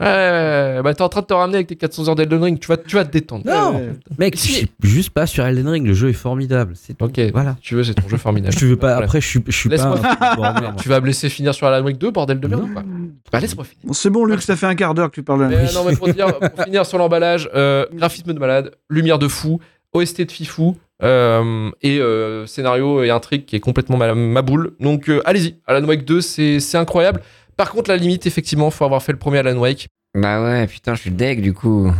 ouais, 0.00 0.82
bah 0.82 0.94
t'es 0.94 1.02
en 1.02 1.08
train 1.08 1.20
de 1.20 1.26
te 1.26 1.34
ramener 1.34 1.56
avec 1.56 1.66
tes 1.68 1.76
400 1.76 2.08
heures 2.08 2.14
d'Elden 2.14 2.42
Ring, 2.42 2.58
tu 2.58 2.66
vas, 2.68 2.76
tu 2.76 2.96
vas 2.96 3.04
te 3.04 3.12
détendre. 3.12 3.44
Non, 3.46 3.76
Ouais. 3.76 3.92
mec, 4.18 4.36
je 4.36 4.40
suis 4.40 4.70
juste 4.82 5.10
pas 5.10 5.26
sur 5.26 5.44
Elden 5.46 5.68
Ring. 5.68 5.86
Le 5.86 5.94
jeu 5.94 6.08
est 6.08 6.12
formidable. 6.14 6.74
C'est. 6.74 7.00
Ok, 7.00 7.20
Voilà. 7.32 7.56
Tu 7.60 7.74
veux, 7.74 7.84
c'est 7.84 7.94
ton 7.94 8.08
jeu 8.08 8.16
formidable. 8.16 8.52
Je 8.54 8.58
te 8.58 8.64
veux 8.64 8.76
pas. 8.76 8.92
Voilà. 8.94 9.04
Après, 9.06 9.20
je 9.20 9.26
suis, 9.26 9.42
je 9.46 9.56
suis 9.56 9.68
pas. 9.68 9.84
Un. 9.86 10.74
Tu 10.74 10.88
vas 10.88 11.00
me 11.00 11.06
laisser 11.06 11.28
finir 11.28 11.54
sur 11.54 11.66
Alan 11.66 11.84
Wake 11.84 11.98
2, 11.98 12.10
bordel 12.10 12.40
de 12.40 12.48
merde 12.48 12.62
Non. 12.62 12.68
ou 12.68 12.74
pas 12.74 12.84
Bah 13.32 13.40
laisse-moi 13.40 13.64
finir. 13.64 13.82
Bon, 13.84 13.92
c'est 13.92 14.10
bon, 14.10 14.24
Luc, 14.24 14.42
ça 14.42 14.56
fait 14.56 14.66
un 14.66 14.74
quart 14.74 14.94
d'heure 14.94 15.10
que 15.10 15.14
tu 15.14 15.22
parles 15.22 15.40
de 15.48 15.54
Mais, 15.54 15.64
la 15.64 15.72
non, 15.72 15.84
mais 15.88 15.94
pour, 15.96 16.08
dire- 16.08 16.38
pour 16.38 16.64
finir 16.64 16.84
sur 16.86 16.98
l'emballage, 16.98 17.48
euh, 17.54 17.86
graphisme 17.92 18.32
de 18.32 18.38
malade, 18.38 18.72
lumière 18.90 19.18
de 19.18 19.28
fou, 19.28 19.60
OST 19.92 20.22
de 20.26 20.32
fifou, 20.32 20.76
euh, 21.02 21.70
et 21.82 21.98
euh, 22.00 22.46
scénario 22.46 23.02
et 23.02 23.10
intrigue 23.10 23.44
qui 23.44 23.56
est 23.56 23.60
complètement 23.60 23.96
ma, 23.96 24.14
ma 24.14 24.42
boule. 24.42 24.72
Donc 24.80 25.08
euh, 25.08 25.20
allez-y, 25.24 25.56
Alan 25.66 25.86
Wake 25.86 26.04
2, 26.04 26.20
c'est 26.20 26.60
c'est 26.60 26.78
incroyable. 26.78 27.20
Par 27.56 27.70
contre, 27.70 27.90
la 27.90 27.96
limite, 27.96 28.26
effectivement, 28.26 28.70
faut 28.70 28.84
avoir 28.84 29.02
fait 29.02 29.12
le 29.12 29.18
premier 29.18 29.38
Alan 29.38 29.56
Wake. 29.58 29.88
Bah 30.14 30.42
ouais, 30.42 30.66
putain, 30.66 30.94
je 30.94 31.00
suis 31.02 31.10
deg 31.10 31.40
du 31.42 31.52
coup. 31.52 31.90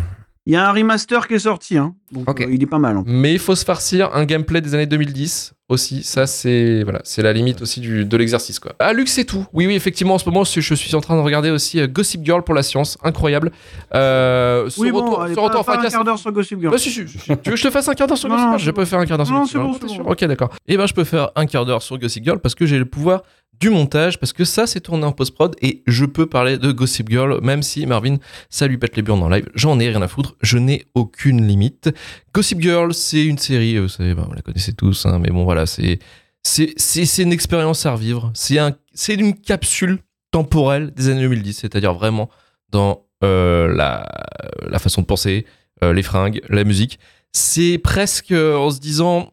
Il 0.47 0.55
y 0.55 0.57
a 0.57 0.67
un 0.69 0.73
remaster 0.73 1.29
qui 1.29 1.35
est 1.35 1.39
sorti, 1.41 1.77
hein. 1.77 1.95
Donc, 2.11 2.31
Ok. 2.31 2.41
euh, 2.41 2.47
il 2.51 2.63
est 2.63 2.67
pas 2.67 2.79
mal. 2.79 2.97
hein. 2.97 3.05
Mais 3.07 3.33
il 3.35 3.39
faut 3.39 3.55
se 3.55 3.65
farcir 3.65 4.15
un 4.15 4.25
gameplay 4.25 4.61
des 4.63 4.75
années 4.75 4.87
2010 4.87 5.53
aussi. 5.69 6.03
Ça, 6.03 6.27
c'est 6.27 6.83
voilà, 6.83 7.01
c'est 7.05 7.23
la 7.23 7.33
limite 7.33 7.61
aussi 7.63 7.81
du, 7.81 8.05
de 8.05 8.17
l'exercice. 8.17 8.59
quoi. 8.59 8.73
Ah, 8.79 8.93
Luc, 8.93 9.09
c'est 9.09 9.25
tout. 9.25 9.47
Oui, 9.53 9.67
oui, 9.67 9.75
effectivement, 9.75 10.15
en 10.15 10.19
ce 10.19 10.25
moment, 10.29 10.45
je 10.45 10.75
suis 10.75 10.95
en 10.95 11.01
train 11.01 11.17
de 11.17 11.21
regarder 11.23 11.51
aussi 11.51 11.81
euh, 11.81 11.87
Gossip 11.87 12.25
Girl 12.25 12.43
pour 12.43 12.55
la 12.55 12.63
science. 12.63 12.97
Incroyable. 13.03 13.53
Euh, 13.95 14.69
Oui, 14.79 14.91
bon, 14.91 15.03
retour, 15.03 15.23
allez, 15.23 15.35
pas, 15.35 15.43
retour 15.43 15.61
en 15.61 15.65
pas 15.65 15.79
un 15.79 15.89
quart 15.89 16.05
d'heure 16.05 16.19
sur 16.19 16.33
Gossip 16.33 16.61
Girl. 16.61 16.73
Bah, 16.73 16.79
si, 16.79 16.91
si. 16.91 17.05
Tu 17.05 17.29
veux 17.29 17.37
que 17.43 17.57
je 17.57 17.63
te 17.63 17.71
fasse 17.71 17.89
un 17.89 17.95
quart 17.95 18.07
d'heure 18.07 18.19
sur 18.19 18.29
Non, 18.29 18.35
Gossip 18.37 18.49
Girl 18.51 18.61
Je 18.61 18.71
peux 18.71 18.85
faire 18.85 18.99
un 18.99 19.07
quart 19.07 19.17
d'heure 19.19 19.27
sur 19.27 19.35
non, 19.35 19.41
Gossip 19.43 19.89
Girl. 19.89 19.99
bon, 19.99 20.05
bon. 20.05 20.11
Ok, 20.11 20.25
d'accord. 20.25 20.51
Et 20.67 20.77
ben, 20.77 20.87
je 20.87 20.95
peux 20.95 21.05
faire 21.05 21.31
un 21.37 21.47
quart 21.47 21.65
d'heure 21.67 21.83
sur 21.83 21.99
Gossip 21.99 22.25
Girl 22.25 22.39
parce 22.41 22.55
que 22.55 22.67
j'ai 22.67 22.79
le 22.79 22.85
pouvoir 22.87 23.23
du 23.61 23.71
montage, 23.71 24.19
parce 24.19 24.33
que 24.33 24.45
ça, 24.45 24.67
c'est 24.67 24.81
tourné 24.81 25.05
en 25.05 25.13
post-prod 25.13 25.57
et 25.63 25.83
je 25.87 26.05
peux 26.05 26.27
parler 26.27 26.59
de 26.59 26.71
Gossip 26.73 27.09
Girl, 27.11 27.41
même 27.43 27.63
si 27.63 27.87
Marvin, 27.87 28.17
ça 28.51 28.67
lui 28.67 28.79
pète 28.79 28.97
les 28.97 29.03
burnes 29.03 29.23
en 29.23 29.29
live. 29.29 29.49
J'en 29.55 29.81
ai 29.81 29.89
rien 29.89 30.03
à 30.03 30.09
foutre. 30.09 30.37
Je 30.43 30.59
n'ai 30.59 30.87
aucune 30.95 31.47
limite. 31.47 31.91
Gossip 32.33 32.61
Girl, 32.61 32.95
c'est 32.95 33.25
une 33.25 33.39
série, 33.39 33.77
euh, 33.77 33.83
vous 33.83 33.89
savez, 33.89 34.15
bah, 34.15 34.25
vous 34.27 34.35
la 34.35 34.43
connaissez 34.43 34.73
tous, 34.73 35.07
hein, 35.07 35.19
mais 35.19 35.31
bon, 35.31 35.45
voilà, 35.45 35.67
c'est. 35.67 35.99
C'est 36.45 37.23
une 37.23 37.33
expérience 37.33 37.85
à 37.85 37.93
revivre. 37.93 38.31
C'est 38.33 38.59
un, 38.59 38.75
une 39.09 39.35
capsule 39.35 39.99
temporelle 40.31 40.93
des 40.95 41.09
années 41.09 41.23
2010, 41.23 41.53
c'est-à-dire 41.53 41.93
vraiment 41.93 42.31
dans 42.71 43.07
euh, 43.25 43.75
la, 43.75 44.79
façon 44.79 45.03
de 45.03 45.07
penser, 45.07 45.47
euh, 45.83 45.93
les 45.93 46.03
fringues, 46.03 46.41
la 46.49 46.65
musique. 46.65 46.99
C'est 47.33 47.79
presque 47.79 48.33
euh, 48.33 48.57
en 48.57 48.71
se 48.71 48.79
disant, 48.81 49.33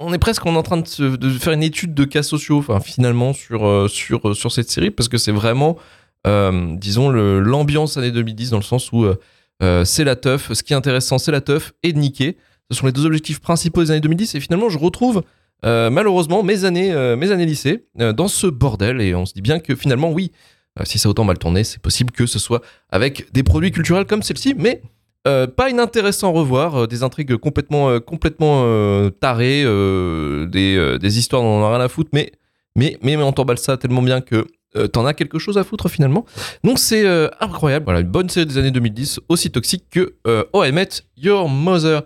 on 0.00 0.12
est 0.14 0.18
presque 0.18 0.44
en 0.46 0.62
train 0.62 0.78
de, 0.78 1.30
faire 1.38 1.52
une 1.52 1.62
étude 1.62 1.94
de 1.94 2.04
cas 2.04 2.22
sociaux, 2.22 2.64
finalement 2.82 3.32
sur 3.32 3.66
euh, 3.66 3.86
euh, 4.24 4.34
sur 4.34 4.50
cette 4.50 4.70
série 4.70 4.90
parce 4.90 5.08
que 5.08 5.18
c'est 5.18 5.30
vraiment, 5.30 5.76
euh, 6.26 6.74
disons 6.76 7.10
l'ambiance 7.10 7.98
années 7.98 8.10
2010 8.10 8.50
dans 8.50 8.56
le 8.56 8.62
sens 8.62 8.90
où 8.92 9.06
c'est 9.84 10.04
la 10.04 10.16
teuf. 10.16 10.52
Ce 10.52 10.62
qui 10.62 10.72
est 10.72 10.76
intéressant, 10.76 11.18
c'est 11.18 11.32
la 11.32 11.42
teuf 11.42 11.72
et 11.82 11.92
de 11.92 11.98
niquer. 11.98 12.38
Ce 12.70 12.78
sont 12.78 12.86
les 12.86 12.92
deux 12.92 13.04
objectifs 13.04 13.40
principaux 13.40 13.82
des 13.82 13.90
années 13.90 14.00
2010 14.00 14.34
et 14.34 14.40
finalement 14.40 14.70
je 14.70 14.78
retrouve 14.78 15.22
malheureusement 15.62 16.42
mes 16.42 16.64
années 16.64 16.94
mes 17.16 17.30
années 17.30 17.46
lycée 17.46 17.84
dans 17.94 18.28
ce 18.28 18.46
bordel 18.46 19.00
et 19.02 19.14
on 19.14 19.26
se 19.26 19.34
dit 19.34 19.42
bien 19.42 19.60
que 19.60 19.76
finalement 19.76 20.10
oui. 20.10 20.32
Si 20.84 20.98
ça 20.98 21.08
a 21.08 21.10
autant 21.10 21.24
mal 21.24 21.36
tourné, 21.36 21.64
c'est 21.64 21.82
possible 21.82 22.12
que 22.12 22.26
ce 22.26 22.38
soit 22.38 22.62
avec 22.88 23.30
des 23.32 23.42
produits 23.42 23.72
culturels 23.72 24.06
comme 24.06 24.22
celle-ci, 24.22 24.54
mais 24.56 24.80
euh, 25.28 25.46
pas 25.46 25.68
inintéressant 25.68 26.28
à 26.28 26.32
revoir, 26.32 26.82
euh, 26.82 26.86
des 26.86 27.02
intrigues 27.02 27.36
complètement, 27.36 27.90
euh, 27.90 28.00
complètement 28.00 28.64
tarées, 29.20 29.64
des, 29.64 31.18
histoires 31.18 31.42
dont 31.42 31.60
on 31.60 31.64
a 31.64 31.76
rien 31.76 31.84
à 31.84 31.88
foutre, 31.88 32.10
mais, 32.12 32.32
mais, 32.74 32.96
mais, 33.02 33.16
mais 33.16 33.22
on 33.22 33.32
t'emballe 33.32 33.58
ça 33.58 33.76
tellement 33.76 34.02
bien 34.02 34.20
que 34.20 34.46
t'en 34.92 35.04
as 35.04 35.14
quelque 35.14 35.38
chose 35.38 35.58
à 35.58 35.64
foutre 35.64 35.88
finalement. 35.90 36.24
Donc 36.62 36.78
c'est 36.78 37.04
incroyable, 37.40 37.84
voilà, 37.84 38.00
une 38.00 38.08
bonne 38.08 38.28
série 38.28 38.46
des 38.46 38.56
années 38.56 38.70
2010, 38.70 39.20
aussi 39.28 39.50
toxique 39.50 39.84
que 39.90 40.14
Oh 40.52 40.64
Your 41.16 41.48
Mother. 41.48 42.02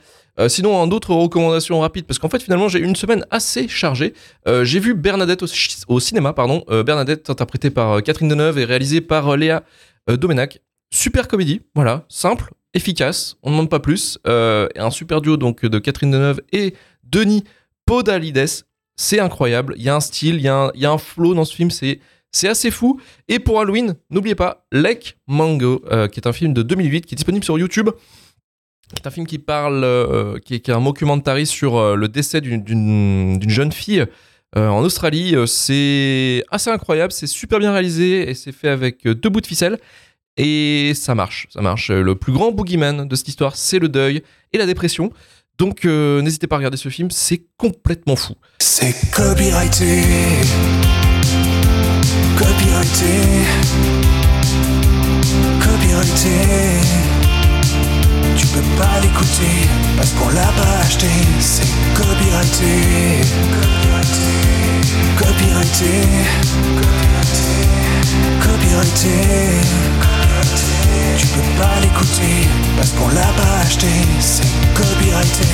Sinon, 0.49 0.87
d'autres 0.88 1.14
recommandations 1.14 1.78
rapides, 1.78 2.06
parce 2.06 2.18
qu'en 2.18 2.28
fait, 2.28 2.42
finalement, 2.42 2.68
j'ai 2.68 2.80
une 2.80 2.97
semaine 2.97 3.25
assez 3.30 3.68
chargée. 3.68 4.14
J'ai 4.62 4.80
vu 4.80 4.94
Bernadette 4.94 5.42
au, 5.42 5.47
au 5.88 6.00
cinéma, 6.00 6.33
pardon. 6.33 6.64
Bernadette, 6.85 7.28
interprétée 7.28 7.71
par 7.71 8.02
Catherine 8.02 8.28
Deneuve 8.28 8.59
et 8.59 8.64
réalisée 8.64 9.02
par 9.02 9.37
Léa 9.37 9.62
Domenac. 10.09 10.61
super 10.90 11.28
comédie, 11.28 11.61
voilà, 11.75 12.04
simple, 12.09 12.50
efficace, 12.75 13.37
on 13.43 13.50
ne 13.50 13.54
demande 13.54 13.71
pas 13.71 13.81
plus. 13.81 14.19
Euh, 14.26 14.69
un 14.76 14.90
super 14.90 15.21
duo 15.21 15.37
donc 15.37 15.64
de 15.64 15.78
Catherine 15.78 16.11
Deneuve 16.11 16.40
et 16.52 16.75
Denis 17.04 17.45
Podalides, 17.87 18.64
c'est 18.97 19.21
incroyable. 19.21 19.75
Il 19.76 19.83
y 19.83 19.88
a 19.88 19.97
un 19.97 20.00
style, 20.00 20.37
il 20.37 20.43
y, 20.43 20.49
a 20.49 20.71
un- 20.90 20.99
flow 20.99 21.35
dans 21.35 21.45
ce 21.45 21.54
film, 21.54 21.71
c'est 21.71 22.00
c'est 22.33 22.49
assez 22.49 22.73
fou. 22.73 23.00
Et 23.28 23.38
pour 23.38 23.61
Halloween, 23.61 23.95
n'oubliez 24.11 24.35
pas 24.35 24.66
Lake 24.73 25.16
Mango, 25.28 25.85
euh, 25.93 26.09
qui 26.09 26.19
est 26.19 26.26
un 26.26 26.33
film 26.33 26.52
de 26.52 26.62
2008 26.62 27.07
qui 27.07 27.14
est 27.14 27.16
disponible 27.16 27.45
sur 27.45 27.59
YouTube. 27.59 27.90
qui 28.88 29.02
est 29.02 29.07
un 29.07 29.11
film 29.11 29.26
qui 29.26 29.38
parle, 29.38 29.83
euh, 29.83 30.38
qui, 30.38 30.54
est, 30.54 30.69
un 30.69 30.78
mockumentary 30.81 31.47
sur 31.47 31.97
le 31.97 32.07
décès 32.09 32.40
d'une- 32.40 33.40
jeune 33.49 33.73
fille 33.73 34.04
en 34.57 34.83
Australie. 34.85 35.35
C'est 35.47 36.45
assez 36.50 36.71
incroyable, 36.71 37.12
c'est 37.12 37.26
super 37.26 37.59
bien 37.59 37.73
réalisé 37.73 38.28
et 38.28 38.35
c'est 38.35 38.52
fait 38.52 38.69
avec 38.69 39.04
deux 39.07 39.28
bouts 39.31 39.40
de 39.40 39.47
ficelle. 39.47 39.78
Et 40.37 40.93
ça 40.95 41.14
marche, 41.14 41.47
ça 41.53 41.61
marche. 41.61 41.91
Euh, 41.91 42.03
Le 42.03 42.14
plus 42.17 42.33
grand 42.33 42.50
boogeyman 42.53 43.07
de 43.07 43.17
cette 43.17 43.29
histoire, 43.29 43.57
c'est 43.57 43.79
le 43.79 43.88
deuil 43.88 44.23
et 44.53 44.59
la 44.59 44.67
dépression. 44.67 45.12
Donc 45.59 45.85
euh, 45.85 46.21
n'hésitez 46.23 46.49
pas 46.49 46.57
à 46.57 46.59
regarder 46.59 46.76
ce 46.76 46.88
film, 46.88 47.11
c'est 47.12 47.43
complètement 47.57 48.17
fou. 48.17 48.35
C'est 48.59 48.93
copyrighté. 49.12 50.03
Copyrighté. 52.37 53.07
Copyrighté. 55.61 56.31
Tu 58.37 58.47
peux 58.49 58.62
pas 58.76 59.00
l'écouter 59.00 59.69
parce 59.97 60.11
qu'on 60.12 60.29
l'a 60.31 60.50
pas 60.59 60.79
acheté. 60.85 61.07
C'est 61.38 61.69
copyrighté. 61.95 63.21
Copyrighté. 63.55 64.31
Copyrighté. 65.17 65.93
Copyrighté. 68.41 69.11
Tu 70.00 70.03
qu'on 72.96 73.08
l'a 73.08 73.32
pas 73.36 73.60
acheté. 73.64 73.88
C'est 74.20 74.46
copyrighté. 74.74 75.48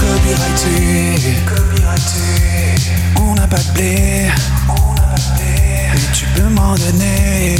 Copyrighté, 0.00 1.36
copyrighté. 1.46 2.26
On 3.20 3.34
n'a 3.34 3.46
pas 3.46 3.56
de 3.56 3.72
blé, 3.72 4.30
on 4.68 4.94
n'a 4.94 5.02
pas 5.02 5.16
de 5.16 5.28
blé. 5.36 5.54
Et 5.94 6.12
tu 6.12 6.24
peux 6.34 6.48
m'en 6.48 6.74
donner. 6.74 7.56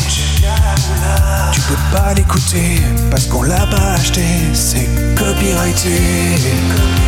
Tu 1.52 1.60
peux 1.62 1.96
pas 1.96 2.14
l'écouter 2.14 2.80
parce 3.10 3.26
qu'on 3.26 3.42
l'a 3.42 3.66
pas 3.66 3.92
acheté. 3.94 4.25
C'est 4.54 4.88
copyrighté, 5.14 5.98
copyrighté, 6.38 7.08